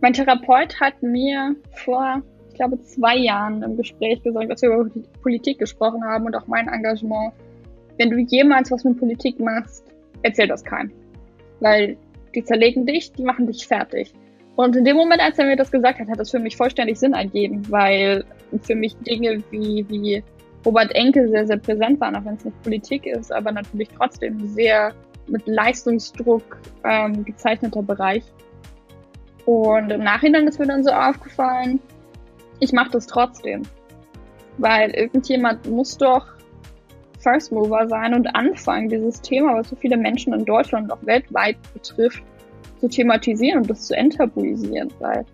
[0.00, 4.90] Mein Therapeut hat mir vor, ich glaube, zwei Jahren im Gespräch gesagt, dass wir über
[5.22, 7.32] Politik gesprochen haben und auch mein Engagement.
[7.98, 9.84] Wenn du jemals was mit Politik machst,
[10.22, 10.90] erzähl das keinem.
[11.60, 11.96] Weil
[12.34, 14.14] die zerlegen dich, die machen dich fertig.
[14.56, 16.98] Und in dem Moment, als er mir das gesagt hat, hat das für mich vollständig
[16.98, 18.24] Sinn ergeben, weil
[18.62, 20.22] für mich Dinge wie, wie
[20.64, 24.46] Robert Enke sehr, sehr präsent waren, auch wenn es nicht Politik ist, aber natürlich trotzdem
[24.48, 24.92] sehr
[25.28, 28.24] mit Leistungsdruck ähm, gezeichneter Bereich.
[29.50, 31.80] Und im Nachhinein ist mir dann so aufgefallen,
[32.60, 33.62] ich mache das trotzdem.
[34.58, 36.24] Weil irgendjemand muss doch
[37.18, 41.04] First Mover sein und anfangen, dieses Thema, was so viele Menschen in Deutschland und auch
[41.04, 42.22] weltweit betrifft,
[42.78, 44.92] zu thematisieren und das zu enttabuisieren.
[45.00, 45.26] Weil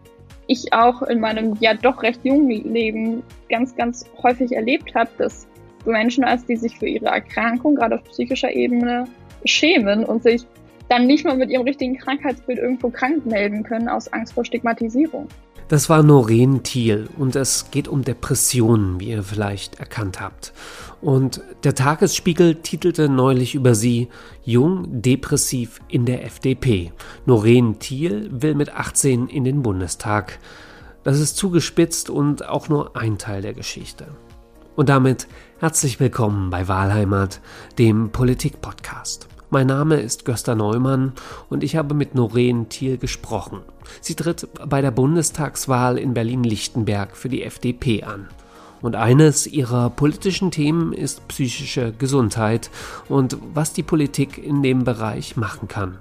[0.46, 5.46] ich auch in meinem ja doch recht jungen Leben ganz, ganz häufig erlebt habe, dass
[5.84, 9.04] so Menschen, als die sich für ihre Erkrankung, gerade auf psychischer Ebene,
[9.44, 10.46] schämen und sich
[10.88, 15.28] dann nicht mal mit ihrem richtigen Krankheitsbild irgendwo krank melden können aus Angst vor Stigmatisierung.
[15.68, 20.52] Das war Noreen Thiel und es geht um Depressionen, wie ihr vielleicht erkannt habt.
[21.00, 24.08] Und der Tagesspiegel titelte neulich über sie
[24.44, 26.92] Jung, depressiv in der FDP.
[27.26, 30.38] Noreen Thiel will mit 18 in den Bundestag.
[31.02, 34.06] Das ist zugespitzt und auch nur ein Teil der Geschichte.
[34.76, 35.26] Und damit
[35.58, 37.40] herzlich willkommen bei Wahlheimat,
[37.76, 39.26] dem Politik-Podcast.
[39.56, 41.14] Mein Name ist Gösta Neumann
[41.48, 43.60] und ich habe mit Noreen Thiel gesprochen.
[44.02, 48.28] Sie tritt bei der Bundestagswahl in Berlin-Lichtenberg für die FDP an.
[48.82, 52.68] Und eines ihrer politischen Themen ist psychische Gesundheit
[53.08, 56.00] und was die Politik in dem Bereich machen kann.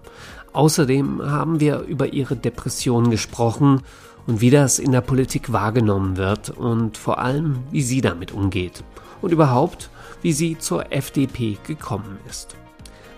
[0.51, 3.83] Außerdem haben wir über ihre Depression gesprochen
[4.27, 8.83] und wie das in der Politik wahrgenommen wird und vor allem, wie sie damit umgeht.
[9.21, 9.89] Und überhaupt,
[10.21, 12.57] wie sie zur FDP gekommen ist.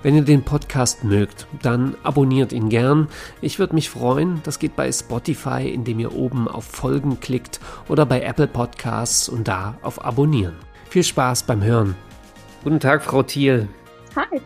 [0.07, 3.09] Wenn ihr den Podcast mögt, dann abonniert ihn gern.
[3.41, 4.39] Ich würde mich freuen.
[4.45, 9.49] Das geht bei Spotify, indem ihr oben auf Folgen klickt oder bei Apple Podcasts und
[9.49, 10.55] da auf Abonnieren.
[10.89, 11.93] Viel Spaß beim Hören.
[12.63, 13.67] Guten Tag, Frau Thiel.
[14.15, 14.39] Hi.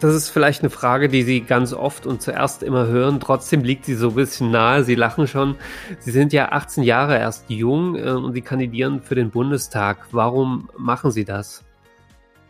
[0.00, 3.20] Das ist vielleicht eine Frage, die Sie ganz oft und zuerst immer hören.
[3.20, 4.82] Trotzdem liegt sie so ein bisschen nahe.
[4.82, 5.54] Sie lachen schon.
[6.00, 9.98] Sie sind ja 18 Jahre erst jung äh, und Sie kandidieren für den Bundestag.
[10.10, 11.62] Warum machen Sie das?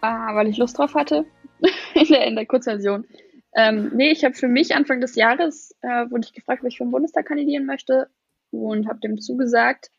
[0.01, 1.27] Ah, weil ich Lust drauf hatte.
[1.95, 3.07] in, der, in der Kurzversion.
[3.55, 6.77] Ähm, nee, ich habe für mich Anfang des Jahres, äh, wurde ich gefragt, ob ich
[6.77, 8.09] für den Bundestag kandidieren möchte
[8.51, 9.91] und habe dem zugesagt.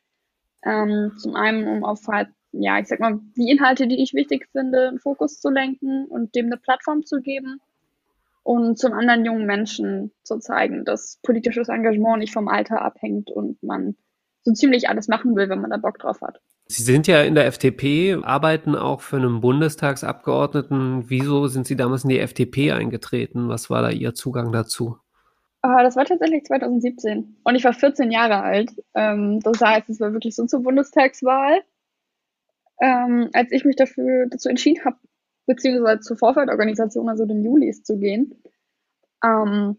[0.63, 4.47] Ähm, zum einen, um auf halt, ja, ich sag mal, die Inhalte, die ich wichtig
[4.51, 7.59] finde, einen Fokus zu lenken und dem eine Plattform zu geben.
[8.43, 13.61] Und zum anderen jungen Menschen zu zeigen, dass politisches Engagement nicht vom Alter abhängt und
[13.61, 13.97] man
[14.43, 16.39] so ziemlich alles machen will, wenn man da Bock drauf hat.
[16.69, 21.09] Sie sind ja in der FDP, arbeiten auch für einen Bundestagsabgeordneten.
[21.09, 23.47] Wieso sind Sie damals in die FDP eingetreten?
[23.47, 24.97] Was war da Ihr Zugang dazu?
[25.65, 28.71] Uh, das war tatsächlich 2017 und ich war 14 Jahre alt.
[28.93, 31.61] Ähm, das heißt, es war wirklich so zur Bundestagswahl.
[32.79, 34.97] Ähm, als ich mich dafür dazu entschieden habe,
[35.47, 38.35] beziehungsweise zur Vorfeldorganisation, also den Julis, zu gehen.
[39.23, 39.77] Ähm,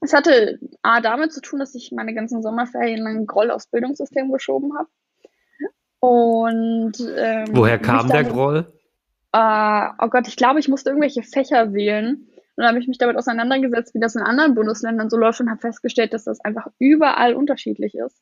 [0.00, 4.32] es hatte A damit zu tun, dass ich meine ganzen Sommerferien lang Groll aufs Bildungssystem
[4.32, 4.88] geschoben habe.
[6.02, 8.66] Und ähm, woher kam der Groll?
[9.32, 12.26] Äh, oh Gott, ich glaube, ich musste irgendwelche Fächer wählen.
[12.26, 15.48] Und dann habe ich mich damit auseinandergesetzt, wie das in anderen Bundesländern so läuft und
[15.48, 18.20] habe festgestellt, dass das einfach überall unterschiedlich ist.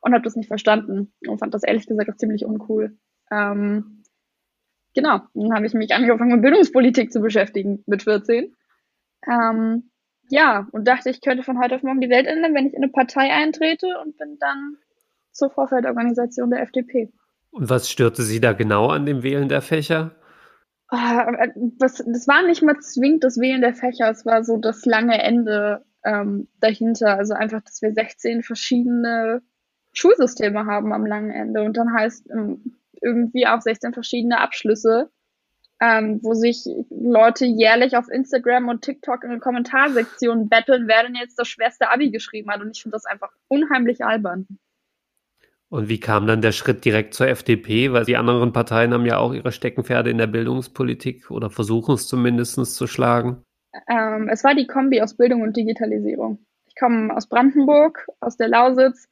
[0.00, 2.98] Und habe das nicht verstanden und fand das ehrlich gesagt auch ziemlich uncool.
[3.30, 4.02] Ähm,
[4.92, 8.52] genau, dann habe ich mich angefangen mit Bildungspolitik zu beschäftigen mit 14.
[9.30, 9.90] Ähm,
[10.28, 12.82] ja, und dachte, ich könnte von heute auf morgen die Welt ändern, wenn ich in
[12.82, 14.76] eine Partei eintrete und bin dann
[15.32, 17.12] zur Vorfeldorganisation der FDP.
[17.50, 20.14] Und was störte Sie da genau an dem Wählen der Fächer?
[20.88, 21.26] Ah,
[21.78, 25.22] das, das war nicht mal zwingend das Wählen der Fächer, es war so das lange
[25.22, 27.16] Ende ähm, dahinter.
[27.16, 29.42] Also einfach, dass wir 16 verschiedene
[29.92, 35.10] Schulsysteme haben am langen Ende und dann heißt ähm, irgendwie auch 16 verschiedene Abschlüsse,
[35.80, 41.14] ähm, wo sich Leute jährlich auf Instagram und TikTok in den Kommentarsektionen betteln, wer denn
[41.14, 42.60] jetzt das schwerste Abi geschrieben hat.
[42.60, 44.46] Und ich finde das einfach unheimlich albern.
[45.72, 47.94] Und wie kam dann der Schritt direkt zur FDP?
[47.94, 52.06] Weil die anderen Parteien haben ja auch ihre Steckenpferde in der Bildungspolitik oder versuchen es
[52.06, 53.42] zumindest zu schlagen.
[53.88, 56.44] Ähm, es war die Kombi aus Bildung und Digitalisierung.
[56.66, 59.08] Ich komme aus Brandenburg, aus der Lausitz.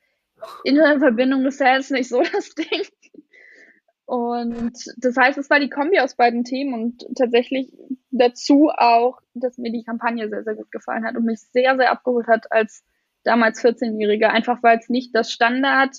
[0.64, 2.82] Internetverbindung ist ja jetzt nicht so das Ding.
[4.04, 7.72] Und das heißt, es war die Kombi aus beiden Themen und tatsächlich
[8.10, 11.90] dazu auch, dass mir die Kampagne sehr, sehr gut gefallen hat und mich sehr, sehr
[11.90, 12.84] abgeholt hat als
[13.24, 14.28] damals 14-Jährige.
[14.28, 15.96] Einfach weil es nicht das Standard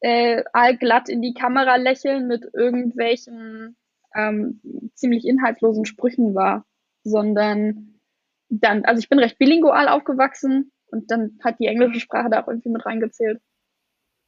[0.00, 3.76] äh, allglatt in die Kamera lächeln mit irgendwelchen
[4.14, 4.60] ähm,
[4.94, 6.64] ziemlich inhaltslosen Sprüchen war,
[7.02, 8.00] sondern
[8.48, 12.48] dann, also ich bin recht bilingual aufgewachsen Und dann hat die englische Sprache da auch
[12.48, 13.40] irgendwie mit reingezählt.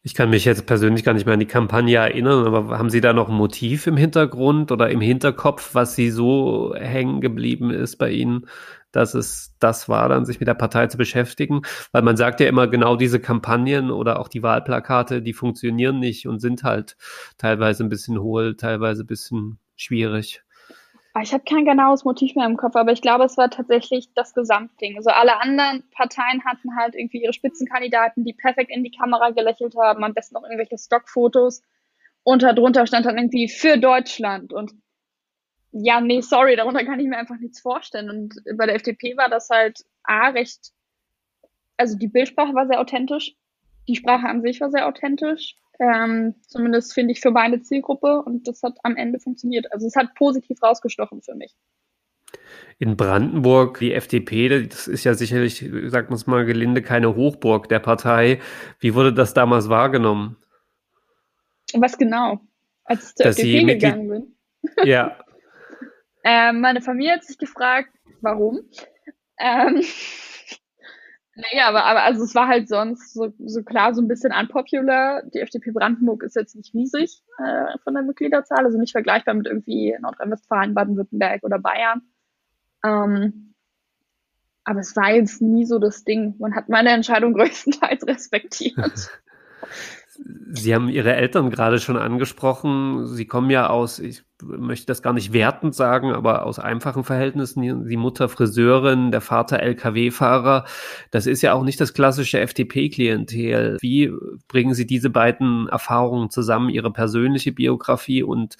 [0.05, 3.01] Ich kann mich jetzt persönlich gar nicht mehr an die Kampagne erinnern, aber haben Sie
[3.01, 7.97] da noch ein Motiv im Hintergrund oder im Hinterkopf, was Sie so hängen geblieben ist
[7.97, 8.47] bei Ihnen,
[8.93, 11.63] dass es das war, dann sich mit der Partei zu beschäftigen?
[11.93, 16.27] Weil man sagt ja immer, genau diese Kampagnen oder auch die Wahlplakate, die funktionieren nicht
[16.27, 16.97] und sind halt
[17.37, 20.43] teilweise ein bisschen hohl, teilweise ein bisschen schwierig.
[21.15, 24.13] Ah, ich habe kein genaues Motiv mehr im Kopf, aber ich glaube, es war tatsächlich
[24.15, 24.97] das Gesamtding.
[24.97, 29.75] Also alle anderen Parteien hatten halt irgendwie ihre Spitzenkandidaten, die perfekt in die Kamera gelächelt
[29.77, 31.63] haben, am besten noch irgendwelche Stockfotos.
[32.23, 34.53] Und darunter stand dann irgendwie für Deutschland.
[34.53, 34.75] Und
[35.73, 38.11] ja, nee, sorry, darunter kann ich mir einfach nichts vorstellen.
[38.11, 40.73] Und bei der FDP war das halt A, recht,
[41.77, 43.35] also die Bildsprache war sehr authentisch,
[43.87, 48.49] die Sprache an sich war sehr authentisch ähm, zumindest finde ich für meine Zielgruppe und
[48.49, 49.73] das hat am Ende funktioniert.
[49.73, 51.55] Also es hat positiv rausgestochen für mich.
[52.79, 57.69] In Brandenburg, die FDP, das ist ja sicherlich, sagt man es mal gelinde, keine Hochburg
[57.69, 58.41] der Partei.
[58.81, 60.37] Wie wurde das damals wahrgenommen?
[61.75, 62.41] Was genau?
[62.85, 64.37] Als ich zur Dass FDP gegangen bin.
[64.85, 65.17] Ja.
[66.25, 68.61] ähm, meine Familie hat sich gefragt, warum.
[69.39, 69.83] Ähm,
[71.35, 75.23] naja, aber, aber also es war halt sonst so, so klar so ein bisschen unpopular.
[75.23, 79.47] Die FDP Brandenburg ist jetzt nicht riesig äh, von der Mitgliederzahl, also nicht vergleichbar mit
[79.47, 82.03] irgendwie Nordrhein-Westfalen, Baden-Württemberg oder Bayern.
[82.85, 83.55] Ähm,
[84.65, 86.35] aber es war jetzt nie so das Ding.
[86.39, 89.11] Man hat meine Entscheidung größtenteils respektiert.
[90.51, 93.07] Sie haben Ihre Eltern gerade schon angesprochen.
[93.07, 97.87] Sie kommen ja aus, ich möchte das gar nicht wertend sagen, aber aus einfachen Verhältnissen.
[97.89, 100.65] Die Mutter Friseurin, der Vater LKW-Fahrer.
[101.11, 103.79] Das ist ja auch nicht das klassische FDP-Klientel.
[103.81, 104.13] Wie
[104.49, 108.57] bringen Sie diese beiden Erfahrungen zusammen, Ihre persönliche Biografie und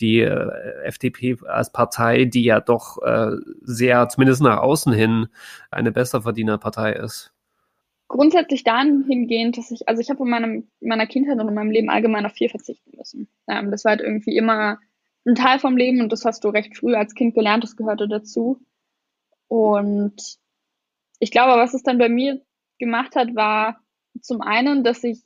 [0.00, 0.50] die äh,
[0.84, 5.28] FDP als Partei, die ja doch äh, sehr, zumindest nach außen hin,
[5.70, 7.31] eine Besserverdienerpartei ist?
[8.12, 11.88] Grundsätzlich dahingehend, dass ich, also ich habe in meinem, meiner Kindheit und in meinem Leben
[11.88, 13.26] allgemein auf viel verzichten müssen.
[13.48, 14.78] Ähm, das war halt irgendwie immer
[15.26, 18.08] ein Teil vom Leben und das hast du recht früh als Kind gelernt, das gehörte
[18.08, 18.60] dazu.
[19.48, 20.38] Und
[21.20, 22.42] ich glaube, was es dann bei mir
[22.78, 23.80] gemacht hat, war
[24.20, 25.22] zum einen, dass ich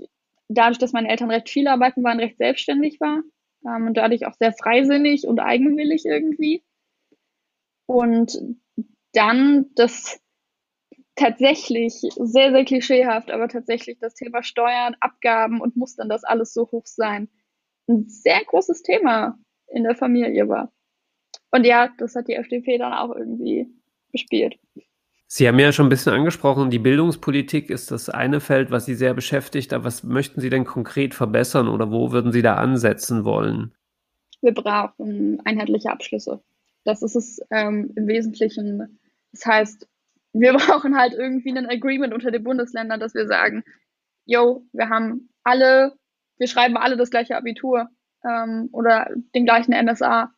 [0.49, 3.21] dadurch, dass meine Eltern recht viel arbeiten waren, recht selbstständig war
[3.67, 6.62] ähm, und dadurch auch sehr freisinnig und eigenwillig irgendwie.
[7.87, 8.38] Und
[9.12, 10.21] dann, dass
[11.16, 16.52] tatsächlich sehr, sehr klischeehaft, aber tatsächlich das Thema Steuern, Abgaben und muss dann das alles
[16.52, 17.28] so hoch sein,
[17.88, 20.72] ein sehr großes Thema in der Familie war.
[21.50, 23.66] Und ja, das hat die FDP dann auch irgendwie
[24.12, 24.58] bespielt.
[25.28, 28.94] Sie haben ja schon ein bisschen angesprochen, die Bildungspolitik ist das eine Feld, was Sie
[28.94, 29.72] sehr beschäftigt.
[29.72, 33.74] Aber was möchten Sie denn konkret verbessern oder wo würden Sie da ansetzen wollen?
[34.40, 36.40] Wir brauchen einheitliche Abschlüsse.
[36.84, 39.00] Das ist es ähm, im Wesentlichen.
[39.32, 39.88] Das heißt,
[40.41, 43.65] wir brauchen halt irgendwie ein Agreement unter den Bundesländern, dass wir sagen,
[44.25, 45.94] yo, wir haben alle,
[46.38, 47.88] wir schreiben alle das gleiche Abitur
[48.25, 50.33] ähm, oder den gleichen NSA.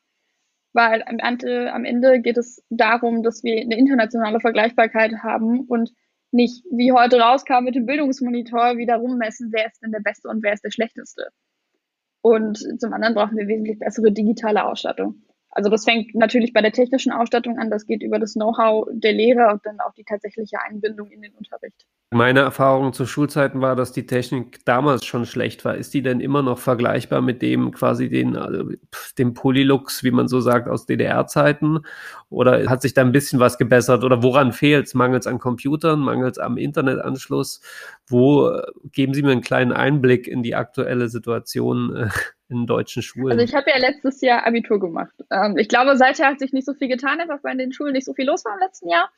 [0.74, 5.90] Weil am Ende, am Ende geht es darum, dass wir eine internationale Vergleichbarkeit haben und
[6.30, 10.42] nicht, wie heute rauskam mit dem Bildungsmonitor, wieder rummessen, wer ist denn der Beste und
[10.42, 11.30] wer ist der Schlechteste.
[12.20, 15.22] Und zum anderen brauchen wir wesentlich bessere digitale Ausstattung.
[15.58, 19.12] Also das fängt natürlich bei der technischen Ausstattung an, das geht über das Know-how der
[19.12, 21.84] Lehrer und dann auch die tatsächliche Einbindung in den Unterricht.
[22.12, 25.74] Meine Erfahrung zu Schulzeiten war, dass die Technik damals schon schlecht war.
[25.74, 28.70] Ist die denn immer noch vergleichbar mit dem quasi den, also
[29.18, 31.80] dem Polylux, wie man so sagt, aus DDR-Zeiten?
[32.30, 34.04] Oder hat sich da ein bisschen was gebessert?
[34.04, 34.94] Oder woran fehlt es?
[34.94, 37.62] Mangels an Computern, mangels am Internetanschluss?
[38.06, 42.08] Wo äh, geben Sie mir einen kleinen Einblick in die aktuelle Situation äh,
[42.48, 43.32] in deutschen Schulen?
[43.32, 45.14] Also ich habe ja letztes Jahr Abitur gemacht.
[45.30, 47.92] Ähm, ich glaube, seither hat sich nicht so viel getan, einfach weil in den Schulen
[47.92, 49.10] nicht so viel los war im letzten Jahr.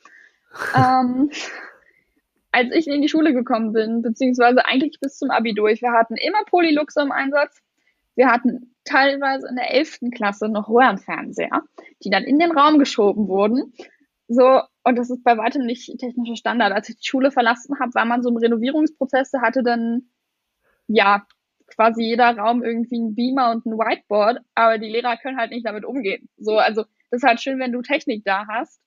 [0.75, 1.31] ähm,
[2.51, 6.15] als ich in die Schule gekommen bin, beziehungsweise eigentlich bis zum Abi durch, wir hatten
[6.17, 7.61] immer Polylux im Einsatz.
[8.15, 9.99] Wir hatten teilweise in der 11.
[10.13, 11.63] Klasse noch Röhrenfernseher,
[12.03, 13.73] die dann in den Raum geschoben wurden.
[14.27, 16.73] So, und das ist bei weitem nicht technischer Standard.
[16.73, 20.09] Als ich die Schule verlassen habe, war man so im Renovierungsprozess, da hatte dann,
[20.87, 21.25] ja,
[21.73, 25.65] quasi jeder Raum irgendwie ein Beamer und ein Whiteboard, aber die Lehrer können halt nicht
[25.65, 26.29] damit umgehen.
[26.37, 28.81] So, also, das ist halt schön, wenn du Technik da hast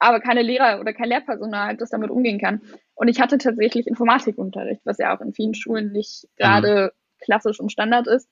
[0.00, 2.62] aber keine Lehrer oder kein Lehrpersonal, das damit umgehen kann.
[2.94, 7.24] Und ich hatte tatsächlich Informatikunterricht, was ja auch in vielen Schulen nicht gerade mhm.
[7.24, 8.28] klassisch und Standard ist.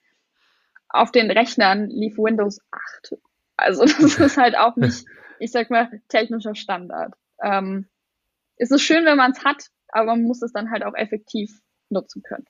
[0.89, 3.19] Auf den Rechnern lief Windows 8.
[3.57, 5.05] Also das ist halt auch nicht,
[5.39, 7.15] ich sag mal, technischer Standard.
[7.43, 7.87] Ähm,
[8.57, 11.61] es ist schön, wenn man es hat, aber man muss es dann halt auch effektiv
[11.91, 12.47] nutzen können.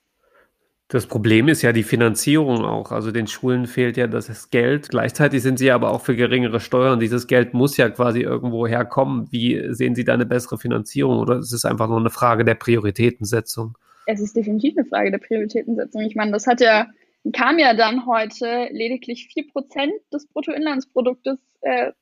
[0.90, 2.92] Das Problem ist ja die Finanzierung auch.
[2.92, 4.88] Also den Schulen fehlt ja das Geld.
[4.88, 6.99] Gleichzeitig sind sie aber auch für geringere Steuern.
[6.99, 9.30] Dieses Geld muss ja quasi irgendwo herkommen.
[9.30, 12.54] Wie sehen Sie da eine bessere Finanzierung oder ist es einfach nur eine Frage der
[12.54, 13.76] Prioritätensetzung?
[14.07, 16.00] Es ist definitiv eine Frage der Prioritätensetzung.
[16.00, 16.87] Ich meine, das hat ja,
[17.35, 21.92] kam ja dann heute lediglich vier Prozent des Bruttoinlandsproduktes äh,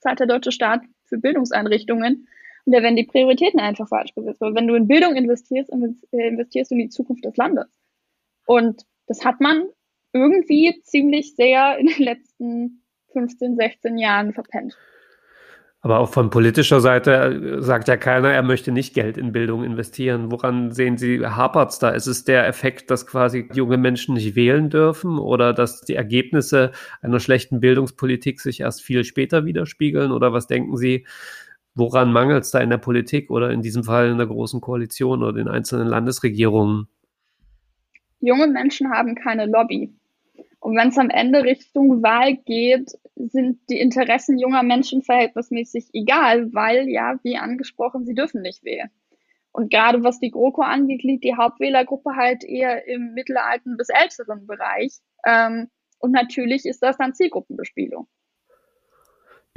[0.00, 2.28] zahlt der deutsche Staat für Bildungseinrichtungen.
[2.66, 4.42] Und da werden die Prioritäten einfach falsch gesetzt.
[4.42, 5.72] Weil wenn du in Bildung investierst,
[6.12, 7.77] äh, investierst du in die Zukunft des Landes.
[8.48, 9.66] Und das hat man
[10.14, 14.74] irgendwie ziemlich sehr in den letzten 15, 16 Jahren verpennt.
[15.80, 19.64] Aber auch von politischer Seite äh, sagt ja keiner, er möchte nicht Geld in Bildung
[19.64, 20.32] investieren.
[20.32, 21.90] Woran sehen Sie, hapert's da?
[21.90, 26.72] Ist es der Effekt, dass quasi junge Menschen nicht wählen dürfen oder dass die Ergebnisse
[27.02, 30.10] einer schlechten Bildungspolitik sich erst viel später widerspiegeln?
[30.10, 31.06] Oder was denken Sie,
[31.74, 35.22] woran mangelt es da in der Politik oder in diesem Fall in der Großen Koalition
[35.22, 36.88] oder den einzelnen Landesregierungen?
[38.20, 39.94] Junge Menschen haben keine Lobby.
[40.60, 46.52] Und wenn es am Ende Richtung Wahl geht, sind die Interessen junger Menschen verhältnismäßig egal,
[46.52, 48.90] weil ja, wie angesprochen, sie dürfen nicht wählen.
[49.52, 54.46] Und gerade was die GroKo angeht, liegt die Hauptwählergruppe halt eher im mittelalten bis älteren
[54.46, 54.98] Bereich.
[55.26, 58.06] Ähm, und natürlich ist das dann Zielgruppenbespielung.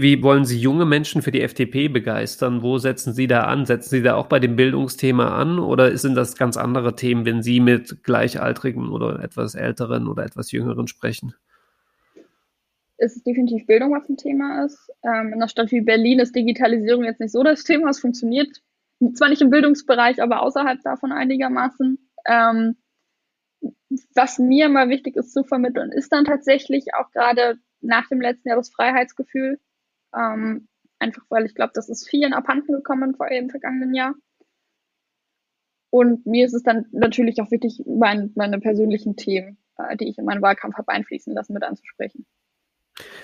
[0.01, 2.63] Wie wollen Sie junge Menschen für die FDP begeistern?
[2.63, 3.67] Wo setzen Sie da an?
[3.67, 7.43] Setzen Sie da auch bei dem Bildungsthema an oder sind das ganz andere Themen, wenn
[7.43, 11.35] Sie mit Gleichaltrigen oder etwas Älteren oder etwas Jüngeren sprechen?
[12.97, 14.91] Es ist definitiv Bildung, was ein Thema ist.
[15.03, 17.89] Ähm, in einer Stadt wie Berlin ist Digitalisierung jetzt nicht so das Thema.
[17.89, 18.49] Es funktioniert
[19.13, 21.99] zwar nicht im Bildungsbereich, aber außerhalb davon einigermaßen.
[22.25, 22.75] Ähm,
[24.15, 28.49] was mir immer wichtig ist zu vermitteln, ist dann tatsächlich auch gerade nach dem letzten
[28.49, 29.59] Jahr das Freiheitsgefühl.
[30.15, 30.67] Ähm,
[30.99, 34.13] einfach weil ich glaube, das ist vielen abhanden gekommen vor im vergangenen Jahr.
[35.89, 40.17] Und mir ist es dann natürlich auch wichtig, mein, meine persönlichen Themen, äh, die ich
[40.17, 42.25] in meinen Wahlkampf habe einfließen lassen, mit anzusprechen.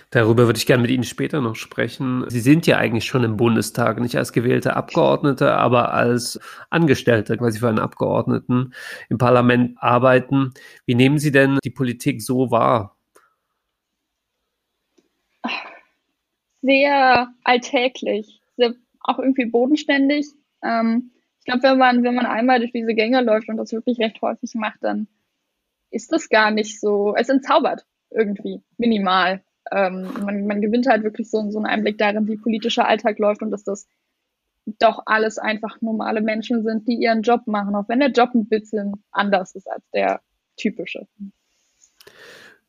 [0.09, 2.25] Darüber würde ich gerne mit Ihnen später noch sprechen.
[2.29, 6.39] Sie sind ja eigentlich schon im Bundestag, nicht als gewählte Abgeordnete, aber als
[6.69, 8.73] Angestellte, quasi für einen Abgeordneten
[9.09, 10.53] im Parlament arbeiten.
[10.85, 12.96] Wie nehmen Sie denn die Politik so wahr?
[16.61, 20.27] Sehr alltäglich, sehr, auch irgendwie bodenständig.
[20.63, 23.99] Ähm, ich glaube, wenn man, wenn man einmal durch diese Gänge läuft und das wirklich
[23.99, 25.07] recht häufig macht, dann
[25.91, 29.43] ist das gar nicht so, es entzaubert irgendwie, minimal.
[29.71, 33.41] Ähm, man, man gewinnt halt wirklich so, so einen Einblick darin, wie politischer Alltag läuft
[33.41, 33.87] und dass das
[34.79, 38.47] doch alles einfach normale Menschen sind, die ihren Job machen, auch wenn der Job ein
[38.47, 40.21] bisschen anders ist als der
[40.57, 41.07] typische.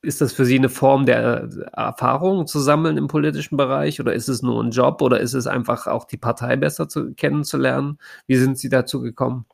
[0.01, 4.29] Ist das für Sie eine Form der Erfahrung zu sammeln im politischen Bereich oder ist
[4.29, 7.99] es nur ein Job oder ist es einfach auch die Partei besser zu, kennenzulernen?
[8.27, 9.45] Wie sind Sie dazu gekommen?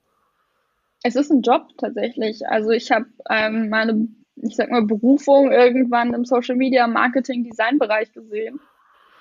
[1.02, 2.46] Es ist ein Job tatsächlich.
[2.46, 7.78] Also ich habe ähm, meine, ich sag mal, Berufung irgendwann im Social Media Marketing Design
[7.78, 8.60] Bereich gesehen.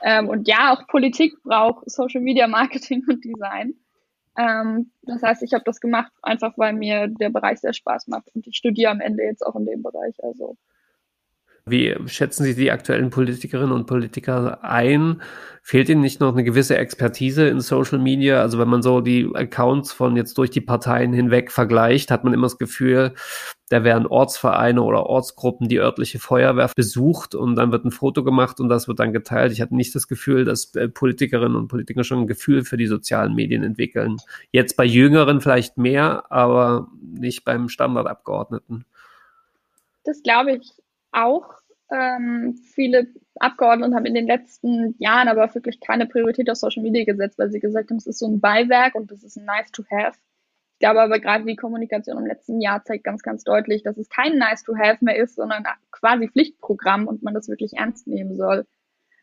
[0.02, 3.76] Ähm, und ja, auch Politik braucht Social Media Marketing und Design.
[4.38, 8.30] Ähm, das heißt, ich habe das gemacht, einfach weil mir der Bereich sehr Spaß macht
[8.34, 10.16] und ich studiere am Ende jetzt auch in dem Bereich.
[10.24, 10.58] Also
[11.66, 15.22] wie schätzen Sie die aktuellen Politikerinnen und Politiker ein?
[15.62, 18.42] Fehlt Ihnen nicht noch eine gewisse Expertise in Social Media?
[18.42, 22.34] Also wenn man so die Accounts von jetzt durch die Parteien hinweg vergleicht, hat man
[22.34, 23.14] immer das Gefühl,
[23.70, 28.60] da werden Ortsvereine oder Ortsgruppen die örtliche Feuerwehr besucht und dann wird ein Foto gemacht
[28.60, 29.54] und das wird dann geteilt.
[29.54, 32.88] Ich hatte nicht das Gefühl, dass äh, Politikerinnen und Politiker schon ein Gefühl für die
[32.88, 34.18] sozialen Medien entwickeln.
[34.52, 38.84] Jetzt bei Jüngeren vielleicht mehr, aber nicht beim Standardabgeordneten.
[40.04, 40.83] Das glaube ich
[41.14, 41.56] auch
[41.92, 47.06] ähm, viele Abgeordnete haben in den letzten Jahren aber wirklich keine Priorität auf Social Media
[47.06, 49.72] gesetzt, weil sie gesagt haben, es ist so ein Beiwerk und das ist ein nice
[49.72, 50.18] to have.
[50.74, 54.10] Ich glaube aber gerade die Kommunikation im letzten Jahr zeigt ganz, ganz deutlich, dass es
[54.10, 58.36] kein nice to have mehr ist, sondern quasi Pflichtprogramm und man das wirklich ernst nehmen
[58.36, 58.66] soll.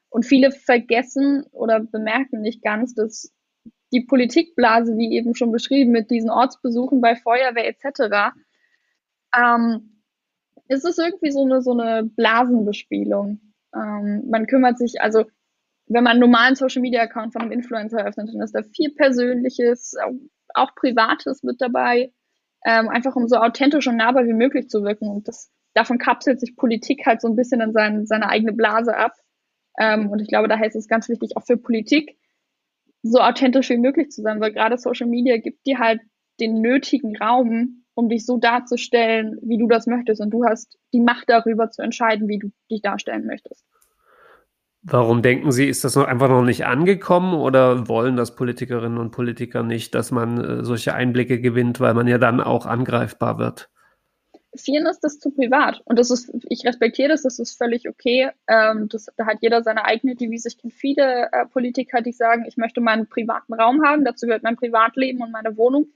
[0.09, 3.33] Und viele vergessen oder bemerken nicht ganz, dass
[3.93, 8.37] die Politikblase, wie eben schon beschrieben, mit diesen Ortsbesuchen bei Feuerwehr etc.,
[9.37, 10.00] ähm,
[10.71, 13.41] es ist irgendwie so eine, so eine Blasenbespielung.
[13.75, 15.25] Ähm, man kümmert sich, also
[15.87, 18.95] wenn man einen normalen Social Media Account von einem Influencer eröffnet, dann ist da viel
[18.95, 19.97] Persönliches,
[20.55, 22.13] auch Privates mit dabei,
[22.65, 25.09] ähm, einfach um so authentisch und nahbar wie möglich zu wirken.
[25.09, 28.97] Und das, davon kapselt sich Politik halt so ein bisschen in sein, seine eigene Blase
[28.97, 29.13] ab.
[29.77, 32.17] Ähm, und ich glaube, daher ist es ganz wichtig, auch für Politik
[33.03, 36.01] so authentisch wie möglich zu sein, weil gerade Social Media gibt dir halt
[36.39, 40.21] den nötigen Raum, um dich so darzustellen, wie du das möchtest.
[40.21, 43.65] Und du hast die Macht darüber zu entscheiden, wie du dich darstellen möchtest.
[44.83, 49.11] Warum denken Sie, ist das noch einfach noch nicht angekommen oder wollen das Politikerinnen und
[49.11, 53.69] Politiker nicht, dass man äh, solche Einblicke gewinnt, weil man ja dann auch angreifbar wird?
[54.57, 55.81] vielen ist das zu privat.
[55.85, 58.31] Und das ist, ich respektiere das, das ist völlig okay.
[58.49, 60.49] Ähm, das, da hat jeder seine eigene Devise.
[60.49, 64.43] Ich kenne viele äh, Politiker, die sagen, ich möchte meinen privaten Raum haben, dazu gehört
[64.43, 65.89] mein Privatleben und meine Wohnung.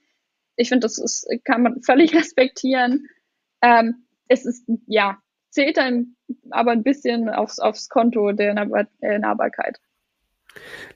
[0.56, 3.06] Ich finde, das ist, kann man völlig respektieren.
[3.62, 5.18] Ähm, es ist, ja,
[5.50, 6.16] zählt dann
[6.50, 9.78] aber ein bisschen aufs, aufs Konto der Nahbarkeit.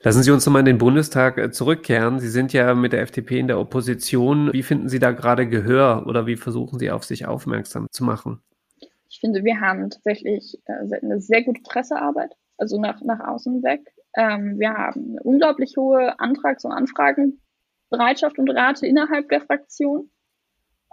[0.01, 2.19] Lassen Sie uns nochmal in den Bundestag äh, zurückkehren.
[2.19, 4.53] Sie sind ja mit der FDP in der Opposition.
[4.53, 8.41] Wie finden Sie da gerade Gehör oder wie versuchen Sie auf sich aufmerksam zu machen?
[9.09, 13.81] Ich finde, wir haben tatsächlich äh, eine sehr gute Pressearbeit, also nach, nach außen weg.
[14.15, 16.71] Ähm, wir haben eine unglaublich hohe Antrags- und
[17.89, 20.09] Anfragenbereitschaft und Rate innerhalb der Fraktion.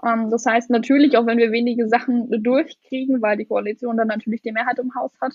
[0.04, 4.42] Ähm, das heißt natürlich, auch wenn wir wenige Sachen durchkriegen, weil die Koalition dann natürlich
[4.42, 5.34] die Mehrheit im Haus hat,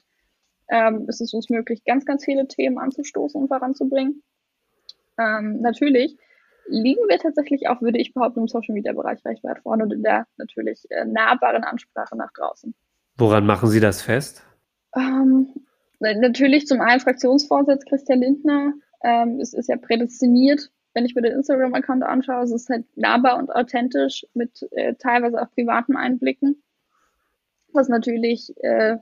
[0.70, 4.24] ähm, ist es uns möglich, ganz, ganz viele Themen anzustoßen und voranzubringen.
[5.18, 6.18] Ähm, natürlich
[6.68, 9.91] liegen wir tatsächlich auch, würde ich behaupten, im Social Media Bereich recht weit vorne und
[9.91, 12.74] in der natürlich äh, nahbaren Ansprache nach draußen.
[13.18, 14.44] Woran machen Sie das fest?
[14.96, 15.48] Ähm,
[16.00, 18.74] natürlich zum einen Fraktionsvorsitz Christian Lindner.
[19.03, 23.38] Ähm, es ist ja prädestiniert, wenn ich mir den Instagram-Account anschaue, es ist halt nahbar
[23.38, 26.62] und authentisch mit äh, teilweise auch privaten Einblicken,
[27.71, 28.98] was natürlich äh,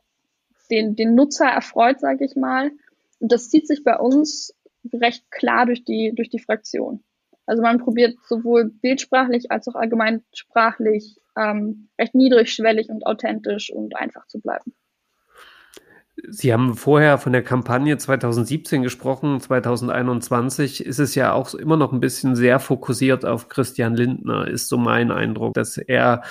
[0.70, 2.72] den, den Nutzer erfreut, sage ich mal.
[3.20, 4.54] Und das zieht sich bei uns
[4.94, 7.04] recht klar durch die, durch die Fraktion.
[7.46, 14.28] Also man probiert sowohl bildsprachlich als auch allgemeinsprachlich ähm, recht niedrigschwellig und authentisch und einfach
[14.28, 14.76] zu bleiben.
[16.28, 19.40] Sie haben vorher von der Kampagne 2017 gesprochen.
[19.40, 24.70] 2021 ist es ja auch immer noch ein bisschen sehr fokussiert auf Christian Lindner, ist
[24.70, 26.24] so mein Eindruck, dass er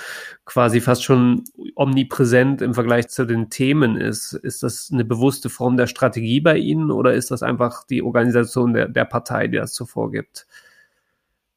[0.45, 1.43] quasi fast schon
[1.75, 4.33] omnipräsent im Vergleich zu den Themen ist.
[4.33, 8.73] Ist das eine bewusste Form der Strategie bei Ihnen oder ist das einfach die Organisation
[8.73, 10.45] der, der Partei, die das so vorgibt?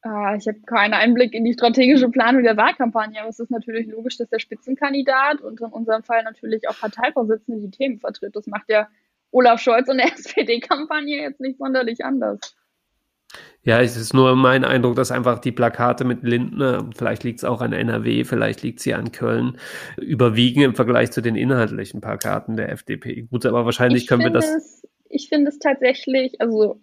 [0.05, 3.87] Äh, ich habe keinen Einblick in die strategische Planung der Wahlkampagne, aber es ist natürlich
[3.87, 8.35] logisch, dass der Spitzenkandidat und in unserem Fall natürlich auch Parteivorsitzende die Themen vertritt.
[8.35, 8.87] Das macht ja
[9.31, 12.39] Olaf Scholz und der SPD-Kampagne jetzt nicht sonderlich anders.
[13.63, 17.45] Ja, es ist nur mein Eindruck, dass einfach die Plakate mit Lindner, vielleicht liegt es
[17.45, 19.57] auch an NRW, vielleicht liegt sie an Köln,
[19.97, 23.23] überwiegen im Vergleich zu den inhaltlichen Plakaten der FDP.
[23.23, 24.45] Gut, aber wahrscheinlich ich können wir das.
[24.45, 26.81] Es, ich finde es tatsächlich, also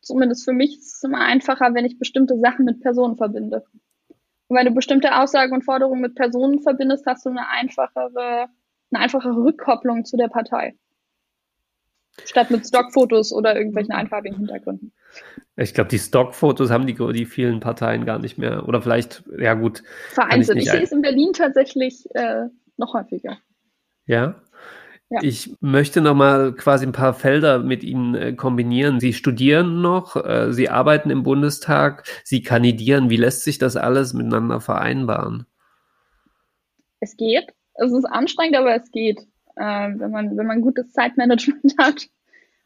[0.00, 3.64] zumindest für mich ist es immer einfacher, wenn ich bestimmte Sachen mit Personen verbinde.
[4.48, 8.48] Und wenn du bestimmte Aussagen und Forderungen mit Personen verbindest, hast du eine einfachere,
[8.90, 10.74] eine einfachere Rückkopplung zu der Partei.
[12.24, 14.92] Statt mit Stockfotos oder irgendwelchen einfarbigen Hintergründen.
[15.56, 18.66] Ich glaube, die Stockfotos haben die, die vielen Parteien gar nicht mehr.
[18.66, 19.84] Oder vielleicht, ja gut.
[20.10, 20.58] Vereinzelt.
[20.58, 23.38] Ich, ich sehe es in Berlin tatsächlich äh, noch häufiger.
[24.06, 24.42] Ja?
[25.10, 25.20] Ja.
[25.22, 29.00] Ich möchte noch mal quasi ein paar Felder mit Ihnen äh, kombinieren.
[29.00, 33.10] Sie studieren noch, äh, Sie arbeiten im Bundestag, Sie kandidieren.
[33.10, 35.46] Wie lässt sich das alles miteinander vereinbaren?
[37.00, 37.52] Es geht.
[37.74, 39.18] Es ist anstrengend, aber es geht.
[39.56, 42.06] Äh, wenn man wenn man gutes Zeitmanagement hat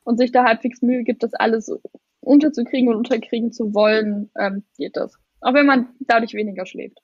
[0.05, 1.73] und sich da halbwegs Mühe gibt, das alles
[2.21, 5.17] unterzukriegen und unterkriegen zu wollen, ähm, geht das.
[5.41, 7.01] Auch wenn man dadurch weniger schläft.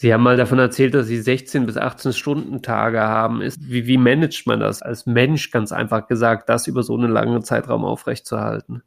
[0.00, 3.42] Sie haben mal davon erzählt, dass Sie 16 bis 18 Stunden Tage haben.
[3.42, 7.10] Ist, wie, wie managt man das als Mensch, ganz einfach gesagt, das über so einen
[7.10, 8.82] langen Zeitraum aufrechtzuerhalten?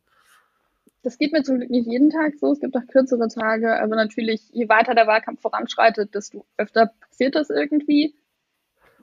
[1.04, 2.52] Das geht mir zum Glück nicht jeden Tag so.
[2.52, 3.80] Es gibt auch kürzere Tage.
[3.80, 8.16] Aber natürlich, je weiter der Wahlkampf voranschreitet, desto öfter passiert das irgendwie.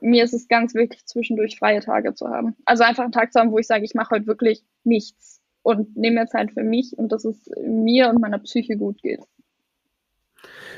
[0.01, 2.57] Mir ist es ganz wichtig, zwischendurch freie Tage zu haben.
[2.65, 5.95] Also einfach einen Tag zu haben, wo ich sage, ich mache heute wirklich nichts und
[5.95, 9.21] nehme mir Zeit für mich und dass es mir und meiner Psyche gut geht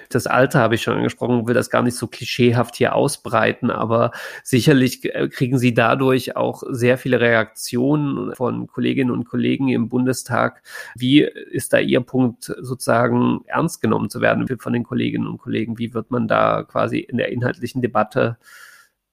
[0.10, 4.12] das Alter habe ich schon angesprochen, will das gar nicht so klischeehaft hier ausbreiten, aber
[4.44, 10.64] sicherlich äh, kriegen Sie dadurch auch sehr viele Reaktionen von Kolleginnen und Kollegen im Bundestag.
[10.96, 15.78] Wie ist da Ihr Punkt, sozusagen ernst genommen zu werden von den Kolleginnen und Kollegen?
[15.78, 18.38] Wie wird man da quasi in der inhaltlichen Debatte,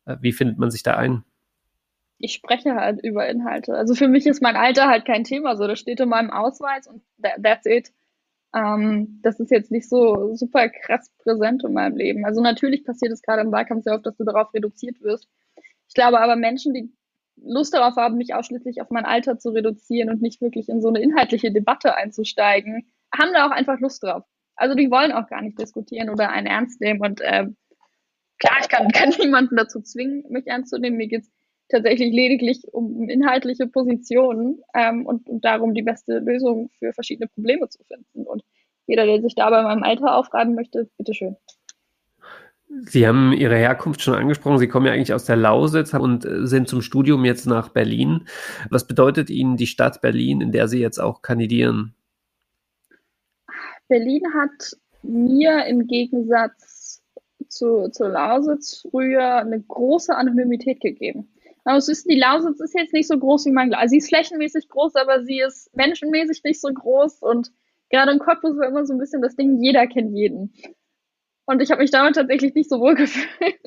[0.06, 1.24] äh, wie findet man sich da ein?
[2.20, 3.74] ich spreche halt über Inhalte.
[3.74, 5.56] Also für mich ist mein Alter halt kein Thema.
[5.56, 7.02] So, das steht in meinem Ausweis und
[7.42, 7.92] that's it.
[8.54, 12.24] Ähm, das ist jetzt nicht so super krass präsent in meinem Leben.
[12.24, 15.28] Also natürlich passiert es gerade im Wahlkampf sehr oft, dass du darauf reduziert wirst.
[15.88, 16.92] Ich glaube aber Menschen, die
[17.36, 20.88] Lust darauf haben, mich ausschließlich auf mein Alter zu reduzieren und nicht wirklich in so
[20.88, 24.24] eine inhaltliche Debatte einzusteigen, haben da auch einfach Lust drauf.
[24.56, 27.00] Also die wollen auch gar nicht diskutieren oder einen ernst nehmen.
[27.00, 27.46] Und äh,
[28.38, 30.96] klar, ich kann, kann niemanden dazu zwingen, mich ernst zu nehmen.
[30.96, 31.30] Mir geht's
[31.70, 37.68] tatsächlich lediglich um inhaltliche Positionen ähm, und, und darum, die beste Lösung für verschiedene Probleme
[37.68, 38.26] zu finden.
[38.26, 38.42] Und
[38.86, 41.36] jeder, der sich da bei meinem Alter aufreiben möchte, bitteschön.
[42.82, 44.58] Sie haben Ihre Herkunft schon angesprochen.
[44.58, 48.26] Sie kommen ja eigentlich aus der Lausitz und äh, sind zum Studium jetzt nach Berlin.
[48.70, 51.94] Was bedeutet Ihnen die Stadt Berlin, in der Sie jetzt auch kandidieren?
[53.88, 57.02] Berlin hat mir im Gegensatz
[57.48, 61.28] zu, zur Lausitz früher eine große Anonymität gegeben.
[61.64, 63.82] Aber es ist, die Lausitz ist jetzt nicht so groß wie man glaubt.
[63.82, 67.50] Also sie ist flächenmäßig groß, aber sie ist menschenmäßig nicht so groß und
[67.90, 70.54] gerade in Cottbus war immer so ein bisschen das Ding, jeder kennt jeden.
[71.46, 73.60] Und ich habe mich damit tatsächlich nicht so wohl gefühlt.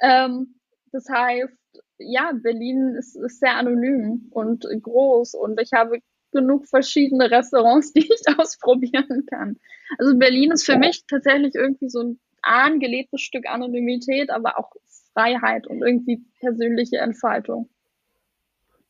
[0.00, 0.54] ähm,
[0.92, 1.56] das heißt,
[1.98, 6.00] ja, Berlin ist, ist sehr anonym und groß und ich habe
[6.32, 9.58] genug verschiedene Restaurants, die ich ausprobieren kann.
[9.98, 14.72] Also Berlin ist für mich tatsächlich irgendwie so ein angelebtes Stück Anonymität, aber auch
[15.12, 17.68] Freiheit und irgendwie persönliche Entfaltung.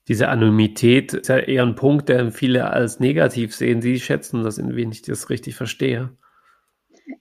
[0.09, 3.81] Diese Anonymität ist ja eher ein Punkt, der viele als negativ sehen.
[3.81, 6.11] Sie schätzen das, in wen ich das richtig verstehe.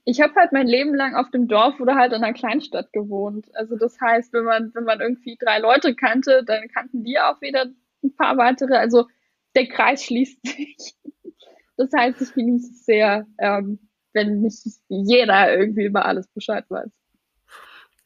[0.04, 3.46] Ich habe halt mein Leben lang auf dem Dorf oder halt in einer Kleinstadt gewohnt.
[3.54, 7.40] Also das heißt, wenn man, wenn man irgendwie drei Leute kannte, dann kannten die auch
[7.40, 7.66] wieder
[8.02, 8.74] ein paar weitere.
[8.74, 9.06] Also
[9.54, 10.94] der Kreis schließt sich.
[11.76, 13.78] Das heißt, ich genieße es sehr, ähm,
[14.12, 16.90] wenn nicht jeder irgendwie über alles Bescheid weiß.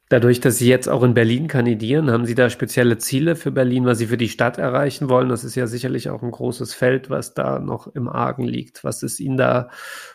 [0.09, 3.87] Dadurch, dass Sie jetzt auch in Berlin kandidieren, haben Sie da spezielle Ziele für Berlin,
[3.87, 5.29] was Sie für die Stadt erreichen wollen?
[5.29, 8.85] Das ist ja sicherlich auch ein großes Feld, was da noch im Argen liegt.
[8.85, 9.69] Was ist Ihnen da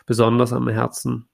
[0.06, 1.28] besonders am Herzen?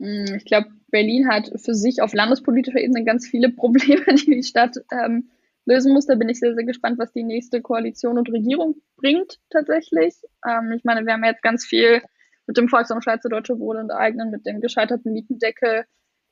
[0.00, 4.42] Hm, ich glaube, Berlin hat für sich auf landespolitischer Ebene ganz viele Probleme, die die
[4.44, 5.30] Stadt ähm,
[5.66, 6.06] lösen muss.
[6.06, 10.14] Da bin ich sehr, sehr gespannt, was die nächste Koalition und Regierung bringt tatsächlich.
[10.48, 12.02] Ähm, ich meine, wir haben jetzt ganz viel
[12.46, 15.84] mit dem Volksumschlag zu Deutsche Wohnen enteignen, mit dem gescheiterten Mietendeckel,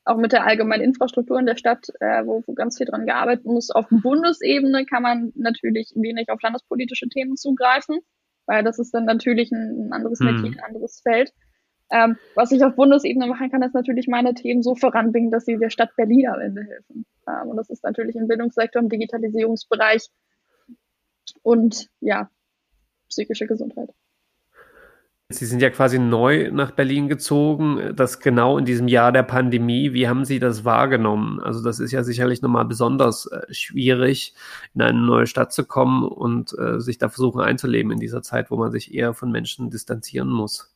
[0.07, 3.45] auch mit der allgemeinen Infrastruktur in der Stadt, äh, wo, wo ganz viel dran gearbeitet
[3.45, 3.71] muss.
[3.71, 7.99] Auf Bundesebene kann man natürlich wenig auf landespolitische Themen zugreifen,
[8.47, 10.27] weil das ist dann natürlich ein, anderes hm.
[10.27, 11.33] Metier, ein anderes Feld.
[11.91, 15.57] Ähm, was ich auf Bundesebene machen kann, ist natürlich meine Themen so voranbringen, dass sie
[15.57, 17.07] der Stadt Berlin am Ende helfen.
[17.29, 20.09] Ähm, und das ist natürlich im Bildungssektor, im Digitalisierungsbereich
[21.43, 22.31] und ja,
[23.09, 23.91] psychische Gesundheit.
[25.29, 29.93] Sie sind ja quasi neu nach Berlin gezogen, das genau in diesem Jahr der Pandemie.
[29.93, 31.41] Wie haben Sie das wahrgenommen?
[31.41, 34.35] Also das ist ja sicherlich nochmal besonders äh, schwierig,
[34.77, 38.53] in eine neue Stadt zu kommen und äh, sich da versuchen einzuleben in dieser Zeit,
[38.53, 40.73] wo man sich eher von Menschen distanzieren muss.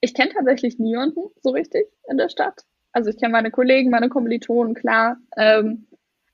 [0.00, 2.64] Ich kenne tatsächlich niemanden so richtig in der Stadt.
[2.92, 5.16] Also ich kenne meine Kollegen, meine Kommilitonen, klar.
[5.36, 5.88] Ähm,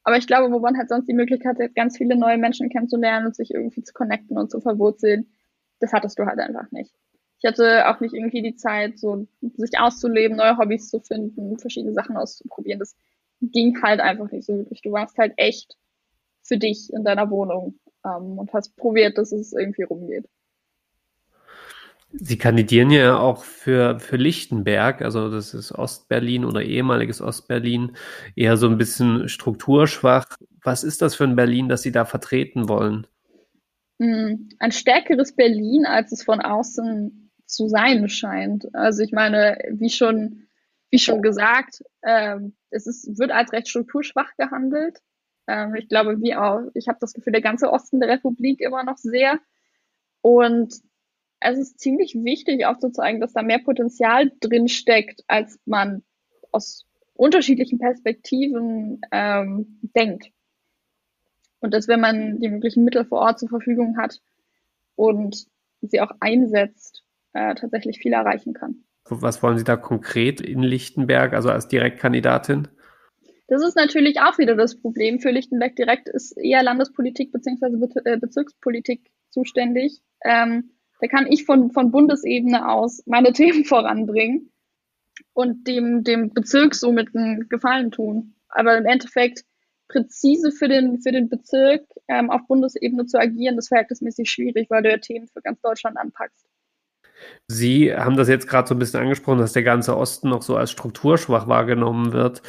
[0.05, 3.27] aber ich glaube, wo man halt sonst die Möglichkeit hat, ganz viele neue Menschen kennenzulernen
[3.27, 5.27] und sich irgendwie zu connecten und zu verwurzeln,
[5.81, 6.93] das hattest du halt einfach nicht.
[7.39, 11.93] Ich hatte auch nicht irgendwie die Zeit, so sich auszuleben, neue Hobbys zu finden, verschiedene
[11.93, 12.79] Sachen auszuprobieren.
[12.79, 12.97] Das
[13.41, 14.81] ging halt einfach nicht so wirklich.
[14.83, 15.77] Du warst halt echt
[16.43, 20.27] für dich in deiner Wohnung ähm, und hast probiert, dass es irgendwie rumgeht.
[22.13, 27.97] Sie kandidieren ja auch für, für Lichtenberg, also das ist Ostberlin oder ehemaliges Ostberlin,
[28.37, 30.37] eher so ein bisschen strukturschwach.
[30.63, 33.07] Was ist das für ein Berlin, das Sie da vertreten wollen?
[34.01, 38.75] Hm, ein stärkeres Berlin, als es von außen zu sein scheint.
[38.75, 40.47] Also ich meine, wie schon,
[40.91, 42.39] wie schon gesagt, äh,
[42.71, 45.01] es ist, wird als recht strukturschwach gehandelt.
[45.47, 48.85] Ähm, ich glaube, wie auch, ich habe das Gefühl, der ganze Osten der Republik immer
[48.85, 49.39] noch sehr.
[50.21, 50.75] Und
[51.41, 56.03] es ist ziemlich wichtig aufzuzeigen, dass da mehr Potenzial drin steckt, als man
[56.51, 60.31] aus unterschiedlichen Perspektiven ähm, denkt.
[61.61, 64.21] Und dass wenn man die möglichen Mittel vor Ort zur Verfügung hat
[64.95, 65.47] und
[65.81, 67.06] sie auch einsetzt,
[67.37, 68.85] äh, tatsächlich viel erreichen kann.
[69.09, 72.69] Was wollen Sie da konkret in Lichtenberg, also als Direktkandidatin?
[73.49, 75.21] Das ist natürlich auch wieder das Problem.
[75.21, 78.01] Für Lichtenberg direkt ist eher Landespolitik bzw.
[78.05, 80.01] Äh, Bezirkspolitik zuständig.
[80.25, 80.71] Ähm,
[81.01, 84.51] da kann ich von, von Bundesebene aus meine Themen voranbringen
[85.35, 88.35] und dem, dem Bezirk somit einen Gefallen tun.
[88.49, 89.45] Aber im Endeffekt
[89.89, 94.69] präzise für den, für den Bezirk ähm, auf Bundesebene zu agieren, das ist verhältnismäßig schwierig,
[94.71, 96.46] weil du ja Themen für ganz Deutschland anpackst.
[97.49, 100.57] Sie haben das jetzt gerade so ein bisschen angesprochen, dass der ganze Osten noch so
[100.57, 102.43] als strukturschwach wahrgenommen wird.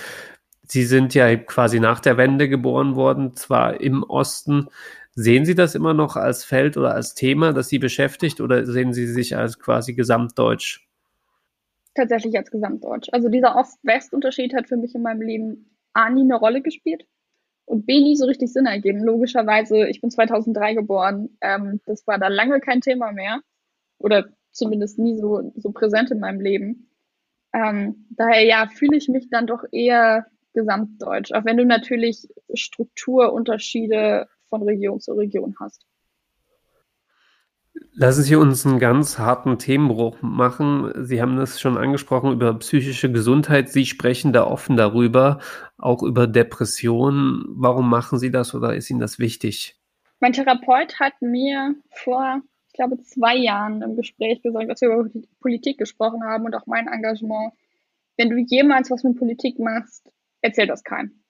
[0.63, 4.67] Sie sind ja quasi nach der Wende geboren worden, zwar im Osten.
[5.13, 8.93] Sehen Sie das immer noch als Feld oder als Thema, das Sie beschäftigt, oder sehen
[8.93, 10.85] Sie sich als quasi gesamtdeutsch?
[11.95, 13.07] Tatsächlich als gesamtdeutsch.
[13.11, 17.07] Also dieser Ost-West-Unterschied hat für mich in meinem Leben A nie eine Rolle gespielt
[17.65, 19.03] und B nie so richtig Sinn ergeben.
[19.03, 23.41] Logischerweise, ich bin 2003 geboren, ähm, das war da lange kein Thema mehr
[23.97, 26.89] oder zumindest nie so, so präsent in meinem Leben.
[27.53, 34.27] Ähm, daher ja, fühle ich mich dann doch eher gesamtdeutsch, auch wenn du natürlich Strukturunterschiede
[34.49, 35.85] von Region zu Region hast.
[37.93, 40.91] Lassen Sie uns einen ganz harten Themenbruch machen.
[41.05, 43.69] Sie haben das schon angesprochen über psychische Gesundheit.
[43.69, 45.39] Sie sprechen da offen darüber,
[45.77, 47.45] auch über Depressionen.
[47.49, 49.79] Warum machen Sie das oder ist Ihnen das wichtig?
[50.19, 52.41] Mein Therapeut hat mir vor,
[52.77, 55.09] glaube, zwei Jahren im Gespräch gesagt, als wir über
[55.41, 57.53] Politik gesprochen haben und auch mein Engagement,
[58.15, 60.11] wenn du jemals was mit Politik machst,
[60.41, 61.23] erzähl das keinem.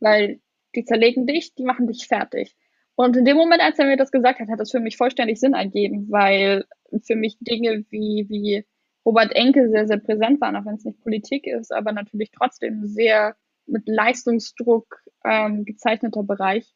[0.00, 0.40] Weil
[0.74, 2.54] die zerlegen dich, die machen dich fertig.
[2.94, 5.40] Und in dem Moment, als er mir das gesagt hat, hat das für mich vollständig
[5.40, 6.64] Sinn ergeben, weil
[7.04, 8.64] für mich Dinge wie, wie
[9.06, 12.86] Robert Enke sehr, sehr präsent waren, auch wenn es nicht Politik ist, aber natürlich trotzdem
[12.86, 16.74] sehr mit Leistungsdruck ähm, gezeichneter Bereich.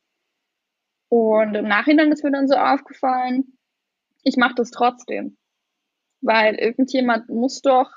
[1.08, 3.58] Und im Nachhinein ist mir dann so aufgefallen,
[4.22, 5.36] ich mache das trotzdem.
[6.20, 7.90] Weil irgendjemand muss doch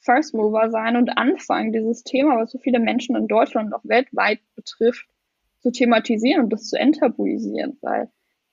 [0.00, 3.84] First Mover sein und anfangen, dieses Thema, was so viele Menschen in Deutschland und auch
[3.84, 5.06] weltweit betrifft,
[5.60, 8.10] zu thematisieren und das zu enttabuisieren, weil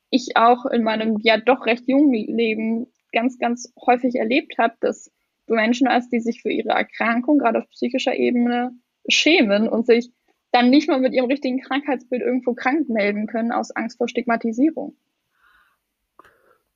[0.10, 5.12] ich auch in meinem ja doch recht jungen Leben ganz, ganz häufig erlebt habe, dass
[5.48, 8.72] du Menschen hast, die sich für ihre Erkrankung gerade auf psychischer Ebene
[9.08, 10.12] schämen und sich
[10.52, 14.96] dann nicht mal mit ihrem richtigen Krankheitsbild irgendwo krank melden können aus Angst vor Stigmatisierung.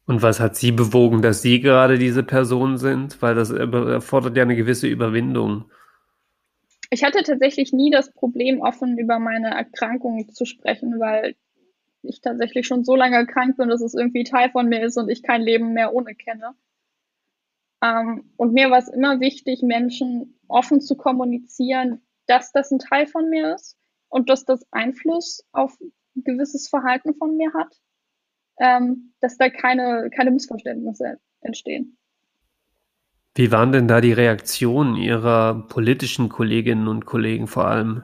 [0.06, 3.22] Und was hat Sie bewogen, dass Sie gerade diese Person sind?
[3.22, 5.66] Weil das erfordert ja eine gewisse Überwindung.
[6.90, 11.36] Ich hatte tatsächlich nie das Problem, offen über meine Erkrankung zu sprechen, weil
[12.04, 15.10] ich tatsächlich schon so lange krank bin, dass es irgendwie Teil von mir ist und
[15.10, 16.54] ich kein Leben mehr ohne kenne.
[17.82, 23.08] Ähm, und mir war es immer wichtig, Menschen offen zu kommunizieren, dass das ein Teil
[23.08, 23.78] von mir ist
[24.10, 25.78] und dass das Einfluss auf
[26.16, 27.74] gewisses Verhalten von mir hat,
[28.62, 31.97] ähm, dass da keine, keine Missverständnisse entstehen.
[33.34, 38.04] Wie waren denn da die Reaktionen Ihrer politischen Kolleginnen und Kollegen vor allem?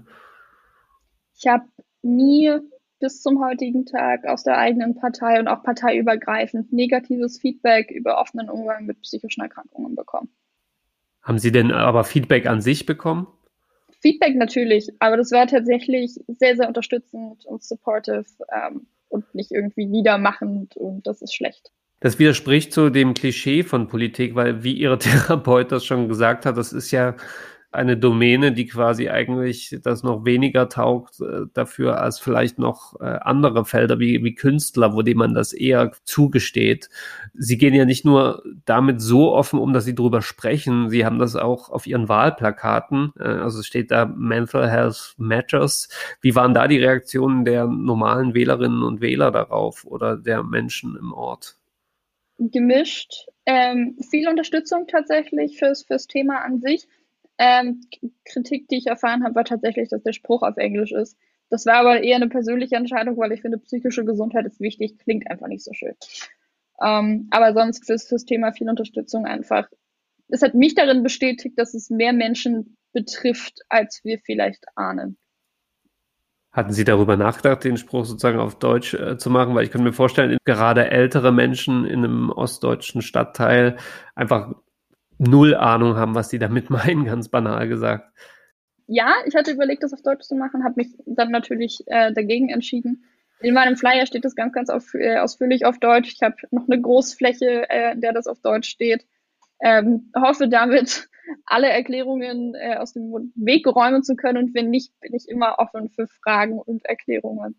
[1.38, 1.66] Ich habe
[2.02, 2.58] nie
[3.00, 8.50] bis zum heutigen Tag aus der eigenen Partei und auch parteiübergreifend negatives Feedback über offenen
[8.50, 10.30] Umgang mit psychischen Erkrankungen bekommen.
[11.22, 13.28] Haben Sie denn aber Feedback an sich bekommen?
[14.00, 19.86] Feedback natürlich, aber das war tatsächlich sehr, sehr unterstützend und supportive ähm, und nicht irgendwie
[19.86, 21.72] niedermachend und das ist schlecht.
[22.00, 26.58] Das widerspricht so dem Klischee von Politik, weil wie Ihre Therapeut das schon gesagt hat,
[26.58, 27.16] das ist ja
[27.72, 33.04] eine Domäne, die quasi eigentlich das noch weniger taugt äh, dafür als vielleicht noch äh,
[33.04, 36.90] andere Felder wie, wie Künstler, wo dem man das eher zugesteht.
[37.34, 41.20] Sie gehen ja nicht nur damit so offen um, dass sie drüber sprechen, sie haben
[41.20, 45.90] das auch auf ihren Wahlplakaten, äh, also steht da Mental Health Matters.
[46.22, 51.12] Wie waren da die Reaktionen der normalen Wählerinnen und Wähler darauf oder der Menschen im
[51.12, 51.58] Ort?
[52.40, 53.28] gemischt.
[53.46, 56.88] Ähm, viel Unterstützung tatsächlich fürs, fürs Thema an sich.
[57.38, 57.82] Ähm,
[58.26, 61.18] Kritik, die ich erfahren habe, war tatsächlich, dass der Spruch auf Englisch ist.
[61.50, 65.30] Das war aber eher eine persönliche Entscheidung, weil ich finde, psychische Gesundheit ist wichtig, klingt
[65.30, 65.96] einfach nicht so schön.
[66.82, 69.68] Ähm, aber sonst fürs, fürs Thema viel Unterstützung einfach.
[70.30, 75.18] Es hat mich darin bestätigt, dass es mehr Menschen betrifft, als wir vielleicht ahnen.
[76.52, 79.54] Hatten Sie darüber nachgedacht, den Spruch sozusagen auf Deutsch äh, zu machen?
[79.54, 83.78] Weil ich könnte mir vorstellen, gerade ältere Menschen in einem ostdeutschen Stadtteil
[84.16, 84.56] einfach
[85.18, 88.12] null Ahnung haben, was die damit meinen, ganz banal gesagt.
[88.88, 92.50] Ja, ich hatte überlegt, das auf Deutsch zu machen, habe mich dann natürlich äh, dagegen
[92.50, 93.04] entschieden.
[93.42, 96.14] In meinem Flyer steht das ganz, ganz auf, äh, ausführlich auf Deutsch.
[96.14, 99.06] Ich habe noch eine Großfläche, äh, in der das auf Deutsch steht.
[99.62, 101.10] Ähm, hoffe damit
[101.46, 105.60] alle Erklärungen äh, aus dem Weg räumen zu können und wenn nicht, bin ich immer
[105.60, 107.56] offen für Fragen und Erklärungen.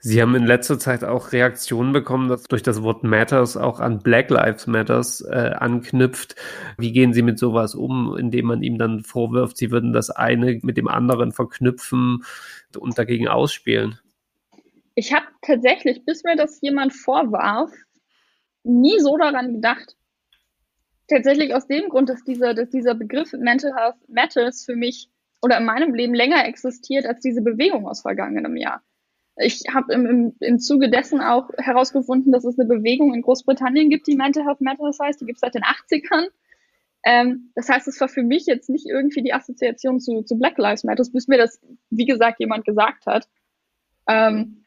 [0.00, 3.98] Sie haben in letzter Zeit auch Reaktionen bekommen, dass durch das Wort Matters auch an
[3.98, 6.36] Black Lives Matters äh, anknüpft.
[6.76, 10.60] Wie gehen Sie mit sowas um, indem man ihm dann vorwirft, Sie würden das eine
[10.62, 12.22] mit dem anderen verknüpfen
[12.78, 13.98] und dagegen ausspielen?
[14.94, 17.72] Ich habe tatsächlich, bis mir das jemand vorwarf,
[18.62, 19.96] nie so daran gedacht
[21.08, 25.08] tatsächlich aus dem Grund, dass dieser, dass dieser Begriff Mental Health Matters für mich
[25.42, 28.82] oder in meinem Leben länger existiert als diese Bewegung aus vergangenem Jahr.
[29.40, 33.88] Ich habe im, im, im Zuge dessen auch herausgefunden, dass es eine Bewegung in Großbritannien
[33.88, 35.20] gibt, die Mental Health Matters heißt.
[35.20, 36.28] Die gibt es seit den 80ern.
[37.04, 40.58] Ähm, das heißt, es war für mich jetzt nicht irgendwie die Assoziation zu, zu Black
[40.58, 43.28] Lives Matter, bis mir das, wie gesagt, jemand gesagt hat.
[44.08, 44.64] Ähm,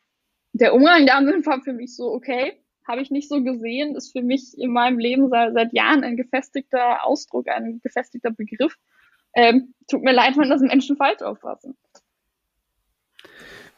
[0.54, 2.54] der Umgang damit war für mich so, okay,
[2.88, 6.18] habe ich nicht so gesehen, ist für mich in meinem Leben seit, seit Jahren ein
[6.18, 8.78] gefestigter Ausdruck, ein gefestigter Begriff.
[9.34, 11.78] Ähm, tut mir leid, wenn das Menschen falsch auffassen.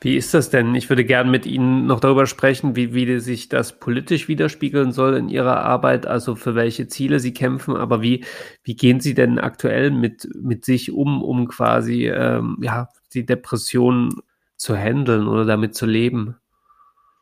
[0.03, 0.75] Wie ist das denn?
[0.75, 5.15] Ich würde gerne mit Ihnen noch darüber sprechen, wie, wie sich das politisch widerspiegeln soll
[5.15, 8.25] in Ihrer Arbeit, also für welche Ziele Sie kämpfen, aber wie,
[8.63, 14.21] wie gehen Sie denn aktuell mit, mit sich um, um quasi ähm, ja, die Depression
[14.57, 16.35] zu handeln oder damit zu leben?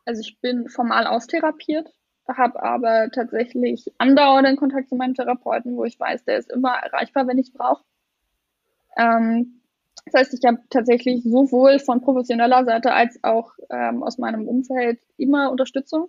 [0.04, 1.88] Also ich bin formal austherapiert,
[2.26, 7.28] habe aber tatsächlich andauernden Kontakt zu meinem Therapeuten, wo ich weiß, der ist immer erreichbar,
[7.28, 7.84] wenn ich brauche.
[8.96, 9.61] Ähm,
[10.04, 15.00] das heißt, ich habe tatsächlich sowohl von professioneller Seite als auch ähm, aus meinem Umfeld
[15.16, 16.08] immer Unterstützung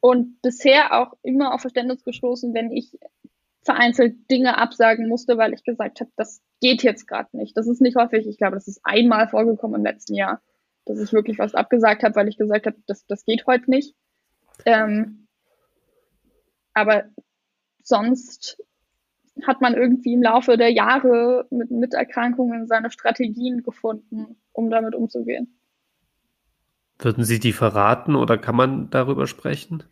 [0.00, 2.98] und bisher auch immer auf Verständnis gestoßen, wenn ich
[3.62, 7.56] vereinzelt Dinge absagen musste, weil ich gesagt habe, das geht jetzt gerade nicht.
[7.56, 8.26] Das ist nicht häufig.
[8.26, 10.42] Ich glaube, das ist einmal vorgekommen im letzten Jahr,
[10.84, 13.94] dass ich wirklich was abgesagt habe, weil ich gesagt habe, das, das geht heute nicht.
[14.66, 15.26] Ähm,
[16.74, 17.04] aber
[17.82, 18.62] sonst
[19.42, 24.94] hat man irgendwie im Laufe der Jahre mit, mit Erkrankungen seine Strategien gefunden, um damit
[24.94, 25.58] umzugehen.
[26.98, 29.82] Würden Sie die verraten oder kann man darüber sprechen?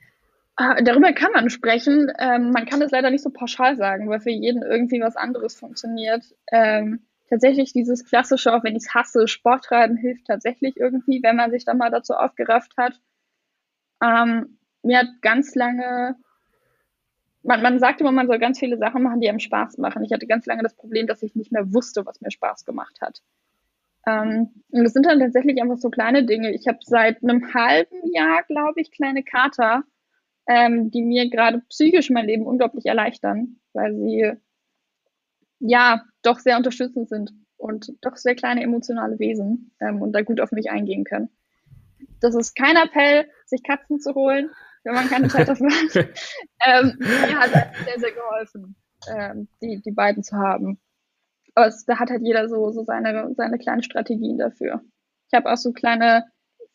[0.57, 2.13] Äh, darüber kann man sprechen.
[2.19, 5.57] Ähm, man kann es leider nicht so pauschal sagen, weil für jeden irgendwie was anderes
[5.57, 6.25] funktioniert.
[6.53, 11.37] Ähm, tatsächlich dieses klassische, auch wenn ich es hasse, Sport treiben hilft tatsächlich irgendwie, wenn
[11.37, 13.01] man sich dann mal dazu aufgerafft hat.
[14.03, 16.17] Ähm, mir hat ganz lange,
[17.43, 20.05] man, man sagt immer, man soll ganz viele Sachen machen, die einem Spaß machen.
[20.05, 22.99] Ich hatte ganz lange das Problem, dass ich nicht mehr wusste, was mir Spaß gemacht
[23.01, 23.23] hat.
[24.07, 26.53] Ähm, und das sind dann tatsächlich einfach so kleine Dinge.
[26.53, 29.85] Ich habe seit einem halben Jahr, glaube ich, kleine Kater
[30.49, 34.33] ähm, die mir gerade psychisch mein Leben unglaublich erleichtern, weil sie
[35.61, 40.41] ja doch sehr unterstützend sind und doch sehr kleine emotionale Wesen ähm, und da gut
[40.41, 41.29] auf mich eingehen können.
[42.21, 44.51] Das ist kein Appell, sich Katzen zu holen,
[44.85, 45.97] wenn man keine Zeit dafür hat.
[46.67, 47.51] ähm, mir hat
[47.85, 48.77] sehr, sehr geholfen,
[49.09, 50.81] ähm, die, die beiden zu haben.
[51.55, 54.83] Aber es, da hat halt jeder so, so seine, seine kleinen Strategien dafür.
[55.29, 56.25] Ich habe auch so kleine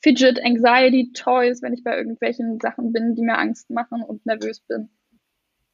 [0.02, 4.62] Fidget Anxiety Toys, wenn ich bei irgendwelchen Sachen bin, die mir Angst machen und nervös
[4.62, 4.90] bin.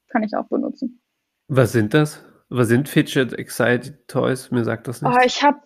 [0.08, 1.02] Kann ich auch benutzen.
[1.48, 2.24] Was sind das?
[2.50, 4.52] Was sind Fidget Anxiety Toys?
[4.52, 5.14] Mir sagt das nicht.
[5.14, 5.60] Oh, ich habe,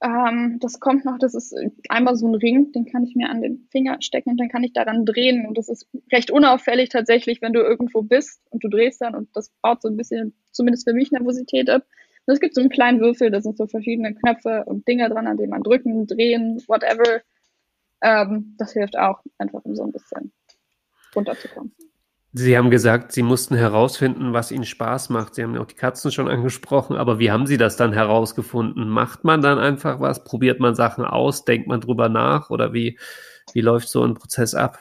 [0.00, 1.54] ähm, das kommt noch, das ist
[1.88, 4.62] einmal so ein Ring, den kann ich mir an den Finger stecken und dann kann
[4.62, 5.46] ich daran drehen.
[5.46, 9.28] Und das ist recht unauffällig tatsächlich, wenn du irgendwo bist und du drehst dann und
[9.34, 11.84] das baut so ein bisschen, zumindest für mich, Nervosität ab.
[12.26, 15.26] Und es gibt so einen kleinen Würfel, da sind so verschiedene Knöpfe und Dinge dran,
[15.26, 17.22] an denen man drücken, drehen, whatever
[18.00, 20.32] ähm, das hilft auch, einfach um so ein bisschen
[21.14, 21.74] runterzukommen.
[22.34, 25.34] Sie haben gesagt, Sie mussten herausfinden, was Ihnen Spaß macht.
[25.34, 28.88] Sie haben ja auch die Katzen schon angesprochen, aber wie haben Sie das dann herausgefunden?
[28.88, 30.24] Macht man dann einfach was?
[30.24, 31.46] Probiert man Sachen aus?
[31.46, 32.50] Denkt man drüber nach?
[32.50, 32.98] Oder wie,
[33.54, 34.78] wie läuft so ein Prozess ab?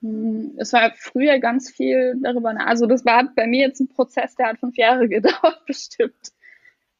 [0.00, 2.66] Hm, es war früher ganz viel darüber nach.
[2.66, 6.32] Also das war bei mir jetzt ein Prozess, der hat fünf Jahre gedauert, bestimmt.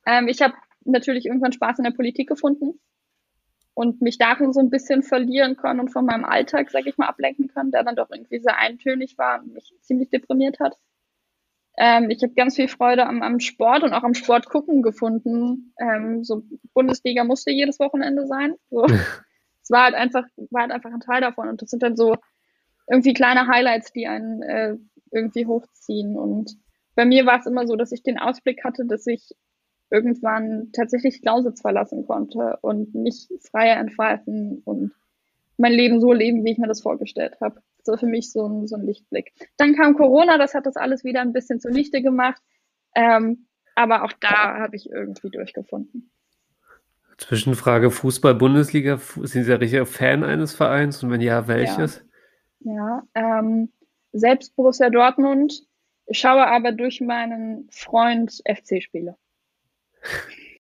[0.07, 2.79] Ähm, ich habe natürlich irgendwann Spaß in der Politik gefunden
[3.81, 7.07] und mich darin so ein bisschen verlieren können und von meinem Alltag, sag ich mal,
[7.07, 10.77] ablenken können, der dann doch irgendwie sehr eintönig war und mich ziemlich deprimiert hat.
[11.79, 15.73] Ähm, ich habe ganz viel Freude am, am, Sport und auch am Sport gucken gefunden.
[15.81, 16.43] Ähm, so
[16.75, 18.55] Bundesliga musste jedes Wochenende sein.
[18.69, 18.85] So.
[19.63, 21.49] es war halt einfach, war halt einfach ein Teil davon.
[21.49, 22.17] Und das sind dann so
[22.87, 24.77] irgendwie kleine Highlights, die einen äh,
[25.11, 26.19] irgendwie hochziehen.
[26.19, 26.55] Und
[26.97, 29.31] bei mir war es immer so, dass ich den Ausblick hatte, dass ich
[29.91, 34.93] irgendwann tatsächlich Lausitz verlassen konnte und mich freier entfalten und
[35.57, 37.61] mein Leben so leben, wie ich mir das vorgestellt habe.
[37.79, 39.33] Das war für mich so ein, so ein Lichtblick.
[39.57, 42.41] Dann kam Corona, das hat das alles wieder ein bisschen zunichte gemacht.
[42.95, 46.11] Ähm, aber auch da habe ich irgendwie durchgefunden.
[47.19, 48.99] Zwischenfrage Fußball-Bundesliga.
[48.99, 51.03] Sind Sie ja richtiger Fan eines Vereins?
[51.03, 52.05] Und wenn ja, welches?
[52.61, 53.71] Ja, ja ähm,
[54.13, 55.63] selbst Borussia Dortmund.
[56.07, 59.17] Ich schaue aber durch meinen Freund FC-Spiele.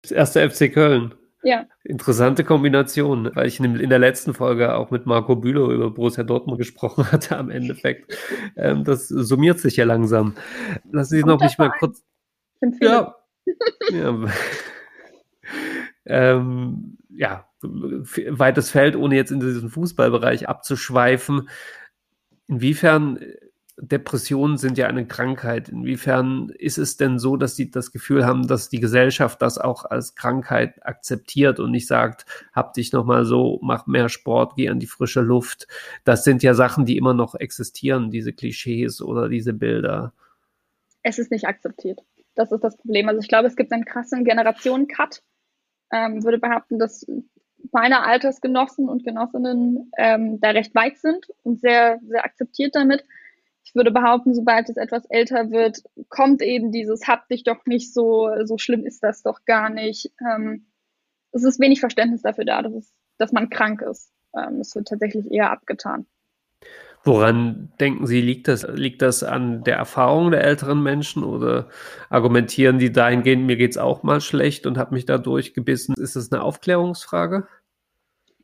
[0.01, 1.15] Das erste FC Köln.
[1.43, 1.65] Ja.
[1.83, 6.57] Interessante Kombination, weil ich in der letzten Folge auch mit Marco Bülow über Borussia Dortmund
[6.57, 8.17] gesprochen hatte am Endeffekt.
[8.55, 10.35] Ähm, das summiert sich ja langsam.
[10.89, 12.03] Lassen Sie noch mich mal kurz.
[12.81, 13.15] Ja.
[13.91, 14.25] ja.
[16.05, 21.49] ähm, ja, weites Feld, ohne jetzt in diesen Fußballbereich abzuschweifen.
[22.47, 23.19] Inwiefern
[23.77, 25.69] Depressionen sind ja eine Krankheit.
[25.69, 29.85] Inwiefern ist es denn so, dass Sie das Gefühl haben, dass die Gesellschaft das auch
[29.85, 34.79] als Krankheit akzeptiert und nicht sagt, hab dich nochmal so, mach mehr Sport, geh an
[34.79, 35.67] die frische Luft.
[36.03, 40.13] Das sind ja Sachen, die immer noch existieren, diese Klischees oder diese Bilder.
[41.01, 41.99] Es ist nicht akzeptiert.
[42.35, 43.09] Das ist das Problem.
[43.09, 45.23] Also ich glaube, es gibt einen krassen Generationen-Cut.
[45.91, 47.05] Ähm, würde behaupten, dass
[47.71, 53.03] meine Altersgenossen und Genossinnen ähm, da recht weit sind und sehr, sehr akzeptiert damit
[53.63, 57.93] ich würde behaupten, sobald es etwas älter wird, kommt eben dieses, hab dich doch nicht
[57.93, 60.11] so, so schlimm ist das doch gar nicht.
[60.21, 60.67] Ähm,
[61.31, 64.11] es ist wenig Verständnis dafür da, dass, es, dass man krank ist.
[64.35, 66.05] Ähm, es wird tatsächlich eher abgetan.
[67.05, 68.65] Woran denken Sie, liegt das?
[68.67, 71.67] Liegt das an der Erfahrung der älteren Menschen oder
[72.09, 75.95] argumentieren die dahingehend, mir geht es auch mal schlecht und habe mich da durchgebissen?
[75.97, 77.45] Ist das eine Aufklärungsfrage?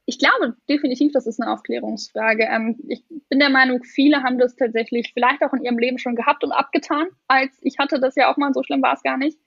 [0.10, 2.46] Ich glaube definitiv, das ist eine Aufklärungsfrage.
[2.46, 6.16] Ähm, ich bin der Meinung, viele haben das tatsächlich vielleicht auch in ihrem Leben schon
[6.16, 9.18] gehabt und abgetan, als ich hatte das ja auch mal, so schlimm war es gar
[9.18, 9.38] nicht.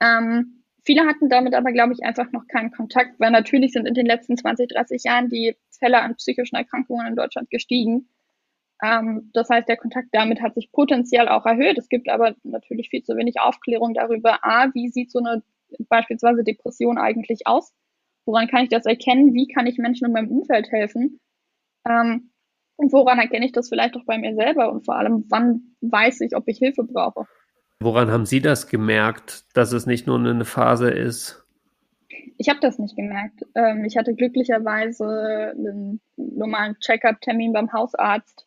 [0.00, 3.92] Ähm, viele hatten damit aber, glaube ich, einfach noch keinen Kontakt, weil natürlich sind in
[3.92, 8.08] den letzten 20, 30 Jahren die Fälle an psychischen Erkrankungen in Deutschland gestiegen.
[8.82, 11.76] Ähm, das heißt, der Kontakt damit hat sich potenziell auch erhöht.
[11.76, 15.42] Es gibt aber natürlich viel zu wenig Aufklärung darüber, a, wie sieht so eine
[15.90, 17.74] beispielsweise Depression eigentlich aus?
[18.26, 19.34] Woran kann ich das erkennen?
[19.34, 21.20] Wie kann ich Menschen in meinem Umfeld helfen?
[21.88, 22.30] Ähm,
[22.76, 24.70] und woran erkenne ich das vielleicht auch bei mir selber?
[24.70, 27.26] Und vor allem, wann weiß ich, ob ich Hilfe brauche?
[27.80, 31.44] Woran haben Sie das gemerkt, dass es nicht nur eine Phase ist?
[32.38, 33.44] Ich habe das nicht gemerkt.
[33.54, 38.46] Ähm, ich hatte glücklicherweise einen normalen Check-up-Termin beim Hausarzt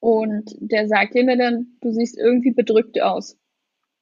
[0.00, 3.38] und der sagte mir dann, du siehst irgendwie bedrückt aus.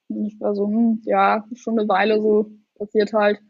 [0.09, 3.41] Und ich war so, hm, ja, schon eine Weile so passiert halt.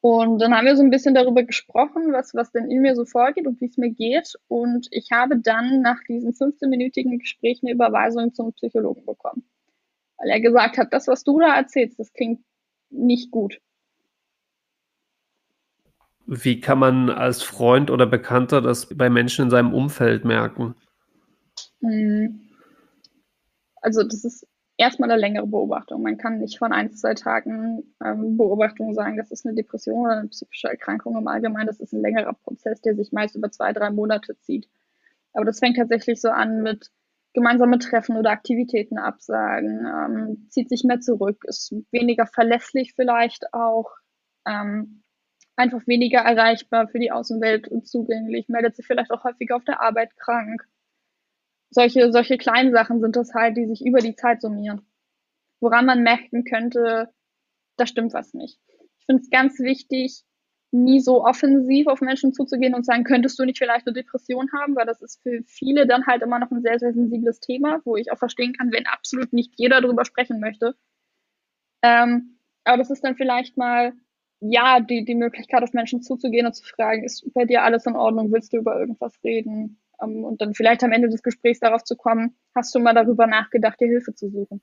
[0.00, 3.04] Und dann haben wir so ein bisschen darüber gesprochen, was, was denn in mir so
[3.04, 4.34] vorgeht und wie es mir geht.
[4.48, 9.44] Und ich habe dann nach diesem 15-minütigen Gespräch eine Überweisung zum Psychologen bekommen.
[10.16, 12.40] Weil er gesagt hat, das, was du da erzählst, das klingt
[12.90, 13.60] nicht gut.
[16.26, 20.76] Wie kann man als Freund oder Bekannter das bei Menschen in seinem Umfeld merken?
[21.80, 22.40] Hm.
[23.82, 24.46] Also das ist
[24.80, 26.02] erstmal eine längere Beobachtung.
[26.02, 30.18] Man kann nicht von ein, zwei Tagen ähm, Beobachtung sagen, das ist eine Depression oder
[30.18, 31.66] eine psychische Erkrankung im Allgemeinen.
[31.66, 34.68] Das ist ein längerer Prozess, der sich meist über zwei, drei Monate zieht.
[35.34, 36.90] Aber das fängt tatsächlich so an mit
[37.34, 43.92] gemeinsame Treffen oder Aktivitäten absagen, ähm, zieht sich mehr zurück, ist weniger verlässlich vielleicht auch,
[44.46, 45.02] ähm,
[45.56, 49.80] einfach weniger erreichbar für die Außenwelt und zugänglich, meldet sich vielleicht auch häufiger auf der
[49.82, 50.66] Arbeit krank,
[51.70, 54.82] solche, solche kleinen Sachen sind das halt, die sich über die Zeit summieren.
[55.60, 57.12] Woran man merken könnte,
[57.76, 58.58] da stimmt was nicht.
[58.98, 60.24] Ich finde es ganz wichtig,
[60.72, 64.76] nie so offensiv auf Menschen zuzugehen und sagen, könntest du nicht vielleicht eine Depression haben,
[64.76, 67.96] weil das ist für viele dann halt immer noch ein sehr, sehr sensibles Thema, wo
[67.96, 70.76] ich auch verstehen kann, wenn absolut nicht jeder darüber sprechen möchte.
[71.82, 73.94] Ähm, aber das ist dann vielleicht mal,
[74.40, 77.96] ja, die, die Möglichkeit, auf Menschen zuzugehen und zu fragen, ist bei dir alles in
[77.96, 79.80] Ordnung, willst du über irgendwas reden?
[80.02, 83.26] Ähm, und dann vielleicht am Ende des Gesprächs darauf zu kommen, hast du mal darüber
[83.26, 84.60] nachgedacht, dir Hilfe zu suchen?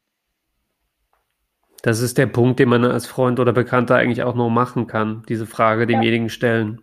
[1.84, 5.24] Das ist der Punkt, den man als Freund oder Bekannter eigentlich auch nur machen kann,
[5.30, 6.32] diese Frage demjenigen ja.
[6.32, 6.82] stellen.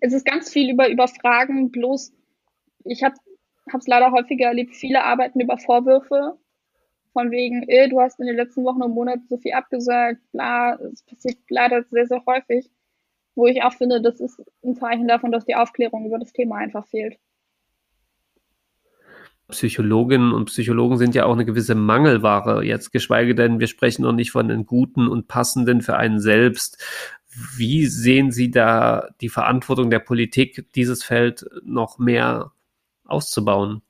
[0.00, 2.12] Es ist ganz viel über, über Fragen, bloß
[2.84, 3.14] ich habe
[3.78, 6.38] es leider häufiger erlebt, viele arbeiten über Vorwürfe,
[7.12, 10.74] von wegen, äh, du hast in den letzten Wochen und Monaten so viel abgesagt, bla,
[10.74, 12.70] es passiert leider sehr, sehr häufig
[13.34, 16.56] wo ich auch finde, das ist ein Zeichen davon, dass die Aufklärung über das Thema
[16.56, 17.18] einfach fehlt.
[19.48, 24.12] Psychologinnen und Psychologen sind ja auch eine gewisse Mangelware, jetzt geschweige denn, wir sprechen noch
[24.12, 26.82] nicht von den guten und passenden für einen selbst.
[27.56, 32.52] Wie sehen Sie da die Verantwortung der Politik, dieses Feld noch mehr
[33.04, 33.82] auszubauen?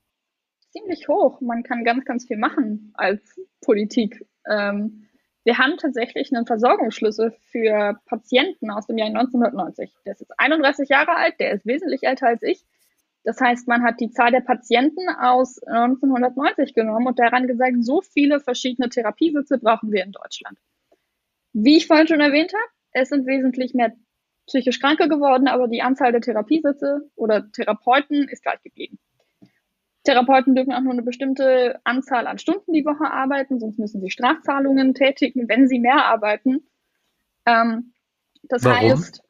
[0.73, 1.41] Ziemlich hoch.
[1.41, 4.27] Man kann ganz, ganz viel machen als Politik.
[4.51, 5.07] Ähm,
[5.45, 9.93] wir haben tatsächlich einen Versorgungsschlüssel für Patienten aus dem Jahr 1990.
[10.05, 12.65] Der ist jetzt 31 Jahre alt, der ist wesentlich älter als ich.
[13.25, 18.03] Das heißt, man hat die Zahl der Patienten aus 1990 genommen und daran gesagt, so
[18.03, 20.59] viele verschiedene Therapiesitze brauchen wir in Deutschland.
[21.55, 23.93] Wie ich vorhin schon erwähnt habe, es sind wesentlich mehr
[24.47, 28.99] psychisch Kranke geworden, aber die Anzahl der Therapiesitze oder Therapeuten ist gleich geblieben.
[30.05, 34.11] Therapeuten dürfen auch nur eine bestimmte Anzahl an Stunden die Woche arbeiten, sonst müssen sie
[34.11, 36.69] Strafzahlungen tätigen, wenn sie mehr arbeiten.
[37.47, 37.95] Ähm,
[38.43, 38.91] das Warum?
[38.91, 39.24] heißt,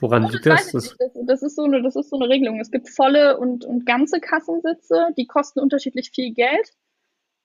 [0.00, 0.70] Woran liegt das?
[0.70, 0.96] Das,
[1.26, 2.60] das, ist so eine, das ist so eine Regelung.
[2.60, 6.72] Es gibt volle und, und ganze Kassensitze, die kosten unterschiedlich viel Geld.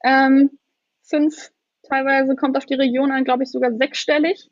[0.04, 0.60] Ähm,
[1.02, 1.52] fünf,
[1.82, 4.52] teilweise kommt auf die Region an, glaube ich, sogar sechsstellig.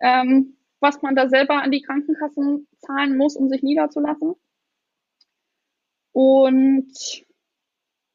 [0.00, 4.34] Ähm, was man da selber an die Krankenkassen zahlen muss, um sich niederzulassen.
[6.12, 6.92] Und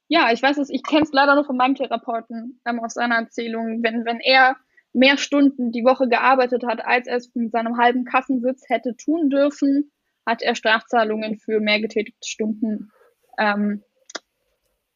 [0.09, 3.15] ja, ich weiß es, ich kenne es leider nur von meinem Therapeuten ähm, aus seiner
[3.15, 3.83] Erzählung.
[3.83, 4.57] Wenn, wenn er
[4.97, 9.29] mehr Stunden die Woche gearbeitet hat, als er es mit seinem halben Kassensitz hätte tun
[9.29, 9.91] dürfen,
[10.25, 12.91] hat er Strafzahlungen für mehr getätigte Stunden
[13.37, 13.83] ähm,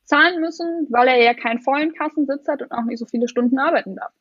[0.03, 3.59] zahlen müssen, weil er ja keinen vollen Kassensitz hat und auch nicht so viele Stunden
[3.59, 4.11] arbeiten darf.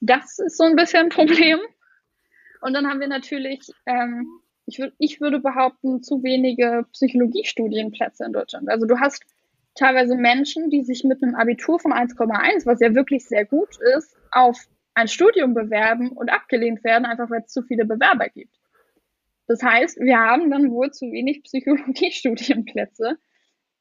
[0.00, 1.58] Das ist so ein bisschen ein Problem.
[2.60, 8.68] Und dann haben wir natürlich ähm, ich, ich würde behaupten, zu wenige Psychologiestudienplätze in Deutschland.
[8.68, 9.24] Also du hast
[9.76, 14.16] teilweise Menschen, die sich mit einem Abitur von 1,1, was ja wirklich sehr gut ist,
[14.30, 14.58] auf
[14.94, 18.56] ein Studium bewerben und abgelehnt werden, einfach weil es zu viele Bewerber gibt.
[19.46, 23.18] Das heißt, wir haben dann wohl zu wenig Psychologiestudienplätze.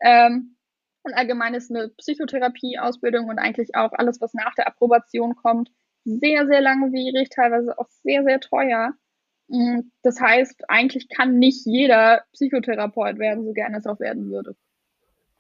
[0.02, 0.58] Ähm,
[1.04, 5.72] und allgemein ist eine Psychotherapieausbildung und eigentlich auch alles, was nach der Approbation kommt,
[6.04, 8.94] sehr, sehr langwierig, teilweise auch sehr, sehr teuer.
[9.48, 14.56] Mm, das heißt, eigentlich kann nicht jeder Psychotherapeut werden, so gerne es auch werden würde.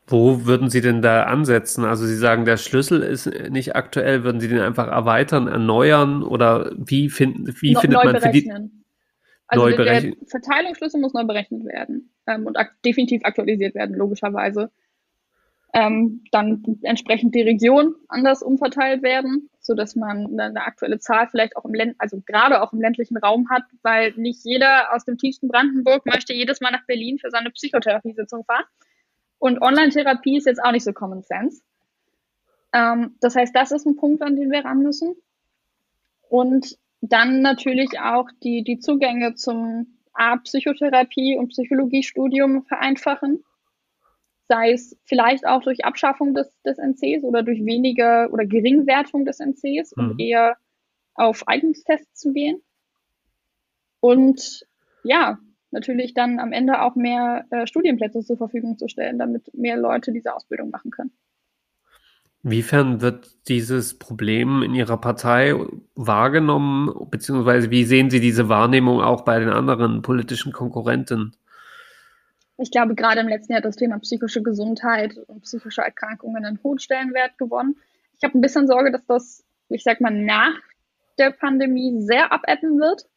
[0.08, 1.84] Wo würden Sie denn da ansetzen?
[1.84, 4.24] Also Sie sagen, der Schlüssel ist nicht aktuell.
[4.24, 8.52] Würden Sie den einfach erweitern, erneuern oder wie finden, wie no, findet man für die,
[9.48, 14.72] Also der Verteilungsschlüssel muss neu berechnet werden ähm, und ak definitiv aktualisiert werden, logischerweise.
[15.74, 21.58] Ähm, dann entsprechend die Region anders umverteilt werden, so dass man eine aktuelle Zahl vielleicht
[21.58, 25.18] auch im Länd also gerade auch im ländlichen Raum hat, weil nicht jeder aus dem
[25.18, 28.64] tiefsten Brandenburg möchte jedes Mal nach Berlin für seine Psychotherapiesitzung fahren.
[29.40, 31.62] Und Online-Therapie ist jetzt auch nicht so Common Sense.
[32.74, 35.16] Ähm, das heißt, das ist ein Punkt, an den wir ran müssen.
[36.30, 43.44] Und dann natürlich auch die, die Zugänge zum A, Psychotherapie und Psychologiestudium vereinfachen.
[44.48, 49.40] Sei es vielleicht auch durch Abschaffung des, des NCs oder durch weniger oder Geringwertung des
[49.40, 50.12] NCs mhm.
[50.12, 50.58] und eher
[51.16, 52.62] auf Eignungstests zu gehen.
[54.00, 54.66] Und
[55.04, 55.40] ja,
[55.76, 60.12] natürlich dann am Ende auch mehr äh, Studienplätze zur Verfügung zu stellen, damit mehr Leute
[60.12, 61.12] diese Ausbildung machen können.
[62.44, 65.56] Inwiefern wird dieses Problem in Ihrer Partei
[65.96, 71.36] wahrgenommen, beziehungsweise wie sehen Sie diese Wahrnehmung auch bei den anderen politischen Konkurrenten?
[72.58, 76.60] Ich glaube, gerade im letzten Jahr hat das Thema psychische Gesundheit und psychische Erkrankungen einen
[76.64, 77.76] hohen Stellenwert gewonnen.
[78.18, 80.54] Ich habe ein bisschen Sorge, dass das, ich sag mal, nach
[81.18, 83.08] der Pandemie sehr abebben wird.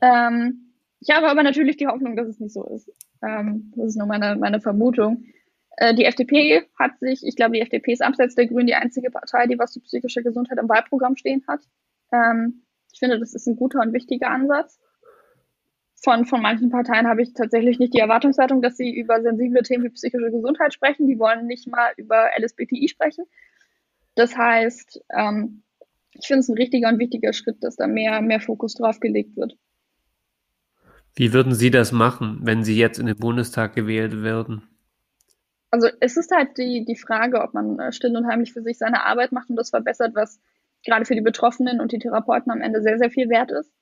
[0.00, 0.71] Ähm,
[1.02, 2.88] ich habe aber natürlich die Hoffnung, dass es nicht so ist.
[3.22, 5.24] Ähm, das ist nur meine, meine Vermutung.
[5.76, 9.10] Äh, die FDP hat sich, ich glaube, die FDP ist abseits der Grünen die einzige
[9.10, 11.60] Partei, die was zu psychischer Gesundheit im Wahlprogramm stehen hat.
[12.12, 14.78] Ähm, ich finde, das ist ein guter und wichtiger Ansatz.
[16.00, 19.84] Von, von manchen Parteien habe ich tatsächlich nicht die Erwartungshaltung, dass sie über sensible Themen
[19.84, 21.08] wie psychische Gesundheit sprechen.
[21.08, 23.24] Die wollen nicht mal über LSBTI sprechen.
[24.14, 25.64] Das heißt, ähm,
[26.12, 29.36] ich finde es ein richtiger und wichtiger Schritt, dass da mehr, mehr Fokus drauf gelegt
[29.36, 29.56] wird.
[31.14, 34.62] Wie würden Sie das machen, wenn Sie jetzt in den Bundestag gewählt würden?
[35.72, 38.76] also es ist halt die, die Frage, ob man äh, still und heimlich für sich
[38.76, 40.38] seine Arbeit macht und das verbessert, was
[40.84, 43.72] gerade für die Betroffenen und die Therapeuten am Ende sehr, sehr viel wert ist.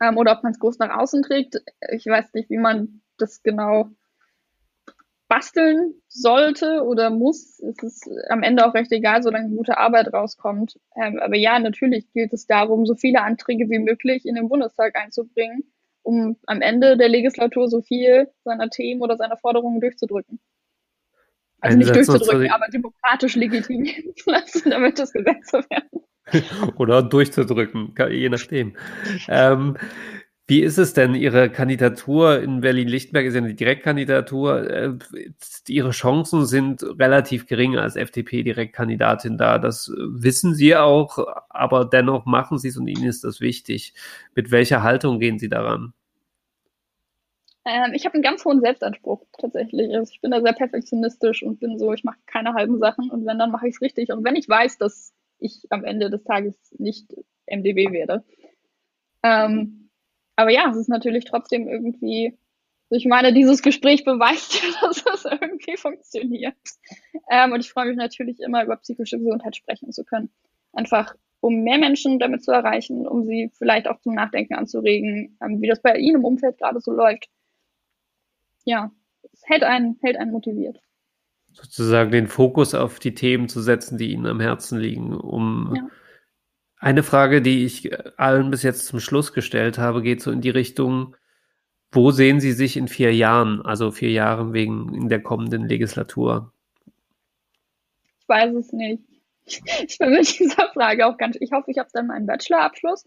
[0.00, 1.60] Ähm, oder ob man es groß nach außen trägt.
[1.90, 3.90] Ich weiß nicht, wie man das genau
[5.26, 7.58] basteln sollte oder muss.
[7.58, 10.78] Es ist am Ende auch recht egal, solange gute Arbeit rauskommt.
[10.94, 14.94] Ähm, aber ja, natürlich gilt es darum, so viele Anträge wie möglich in den Bundestag
[14.94, 15.64] einzubringen,
[16.04, 20.38] um am Ende der Legislatur so viel seiner Themen oder seiner Forderungen durchzudrücken.
[21.60, 26.04] Also nicht durchzudrücken, aber demokratisch legitimieren zu lassen, damit das Gesetze werden.
[26.78, 28.76] Oder durchzudrücken, je nachdem.
[29.28, 29.76] ähm,
[30.46, 34.70] wie ist es denn, Ihre Kandidatur in Berlin-Lichtenberg ist ja eine Direktkandidatur.
[34.70, 34.92] Äh,
[35.68, 39.58] Ihre Chancen sind relativ gering als FDP-Direktkandidatin da.
[39.58, 41.18] Das wissen Sie auch,
[41.48, 43.94] aber dennoch machen Sie es und Ihnen ist das wichtig.
[44.34, 45.94] Mit welcher Haltung gehen Sie daran?
[47.64, 49.94] Ähm, ich habe einen ganz hohen Selbstanspruch tatsächlich.
[49.94, 53.24] Also ich bin da sehr perfektionistisch und bin so, ich mache keine halben Sachen und
[53.24, 54.12] wenn, dann mache ich es richtig.
[54.12, 57.14] Und wenn ich weiß, dass ich am Ende des Tages nicht
[57.46, 58.24] MDB werde.
[59.22, 59.83] Ähm,
[60.36, 62.36] aber ja, es ist natürlich trotzdem irgendwie,
[62.90, 66.56] also ich meine, dieses Gespräch beweist ja, dass es irgendwie funktioniert.
[67.30, 70.30] Ähm, und ich freue mich natürlich immer über psychische Gesundheit sprechen zu können.
[70.72, 75.60] Einfach um mehr Menschen damit zu erreichen, um sie vielleicht auch zum Nachdenken anzuregen, ähm,
[75.60, 77.28] wie das bei Ihnen im Umfeld gerade so läuft
[78.64, 78.90] ja,
[79.32, 80.80] es hält einen, hält einen motiviert.
[81.52, 85.86] Sozusagen den Fokus auf die Themen zu setzen, die Ihnen am Herzen liegen, um ja.
[86.84, 90.50] Eine Frage, die ich allen bis jetzt zum Schluss gestellt habe, geht so in die
[90.50, 91.16] Richtung,
[91.90, 96.52] wo sehen Sie sich in vier Jahren, also vier Jahren wegen in der kommenden Legislatur?
[98.20, 99.02] Ich weiß es nicht.
[99.86, 103.06] Ich bin mit dieser Frage auch ganz, ich hoffe, ich habe dann meinen Bachelorabschluss.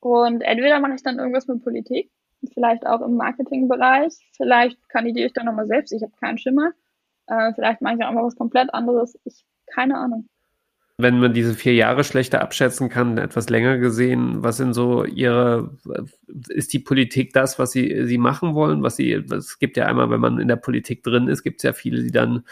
[0.00, 2.10] Und entweder mache ich dann irgendwas mit Politik
[2.52, 4.12] vielleicht auch im Marketingbereich.
[4.36, 5.92] Vielleicht kandidiere ich dann nochmal selbst.
[5.92, 6.72] Ich habe keinen Schimmer.
[7.28, 9.18] Äh, vielleicht mache ich auch mal was komplett anderes.
[9.24, 10.28] Ich keine Ahnung.
[10.98, 15.70] Wenn man diese vier Jahre schlechter abschätzen kann, etwas länger gesehen, was sind so Ihre,
[16.48, 18.82] ist die Politik das, was Sie, Sie machen wollen?
[18.82, 21.62] Was Sie, es gibt ja einmal, wenn man in der Politik drin ist, gibt es
[21.64, 22.44] ja viele, die dann,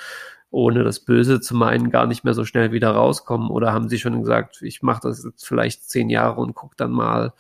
[0.51, 3.51] ohne das Böse zu meinen, gar nicht mehr so schnell wieder rauskommen.
[3.51, 6.93] Oder haben Sie schon gesagt, ich mache das jetzt vielleicht zehn Jahre und gucke dann
[6.93, 7.35] mal,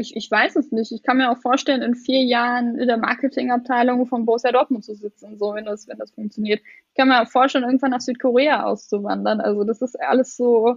[0.00, 0.92] ich, ich weiß es nicht.
[0.92, 4.94] Ich kann mir auch vorstellen, in vier Jahren in der Marketingabteilung von Borussia Dortmund zu
[4.94, 6.60] sitzen, so wenn das, wenn das funktioniert.
[6.88, 9.40] Ich kann mir auch vorstellen, irgendwann nach Südkorea auszuwandern.
[9.40, 10.76] Also das ist alles so.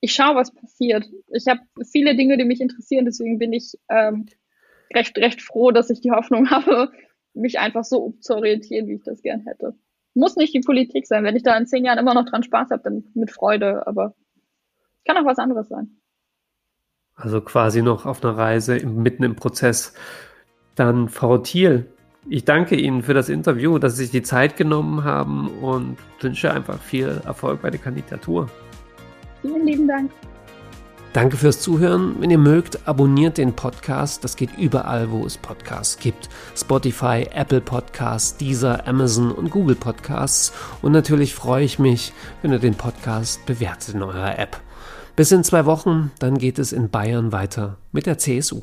[0.00, 1.04] Ich schaue, was passiert.
[1.28, 4.26] Ich habe viele Dinge, die mich interessieren, deswegen bin ich ähm,
[4.94, 6.92] recht, recht froh, dass ich die Hoffnung habe,
[7.34, 9.74] mich einfach so umzuorientieren, wie ich das gern hätte.
[10.14, 11.24] Muss nicht die Politik sein.
[11.24, 14.14] Wenn ich da in zehn Jahren immer noch dran Spaß habe, dann mit Freude, aber
[15.04, 15.98] kann auch was anderes sein
[17.16, 19.94] also quasi noch auf einer Reise mitten im Prozess.
[20.74, 21.86] Dann Frau Thiel,
[22.28, 26.52] ich danke Ihnen für das Interview, dass Sie sich die Zeit genommen haben und wünsche
[26.52, 28.48] einfach viel Erfolg bei der Kandidatur.
[29.42, 30.10] Vielen lieben Dank.
[31.12, 32.16] Danke fürs Zuhören.
[32.18, 34.22] Wenn ihr mögt, abonniert den Podcast.
[34.22, 36.28] Das geht überall, wo es Podcasts gibt.
[36.54, 40.52] Spotify, Apple Podcasts, Deezer, Amazon und Google Podcasts.
[40.82, 42.12] Und natürlich freue ich mich,
[42.42, 44.60] wenn ihr den Podcast bewertet in eurer App.
[45.16, 48.60] Bis in zwei Wochen, dann geht es in Bayern weiter mit der CSU.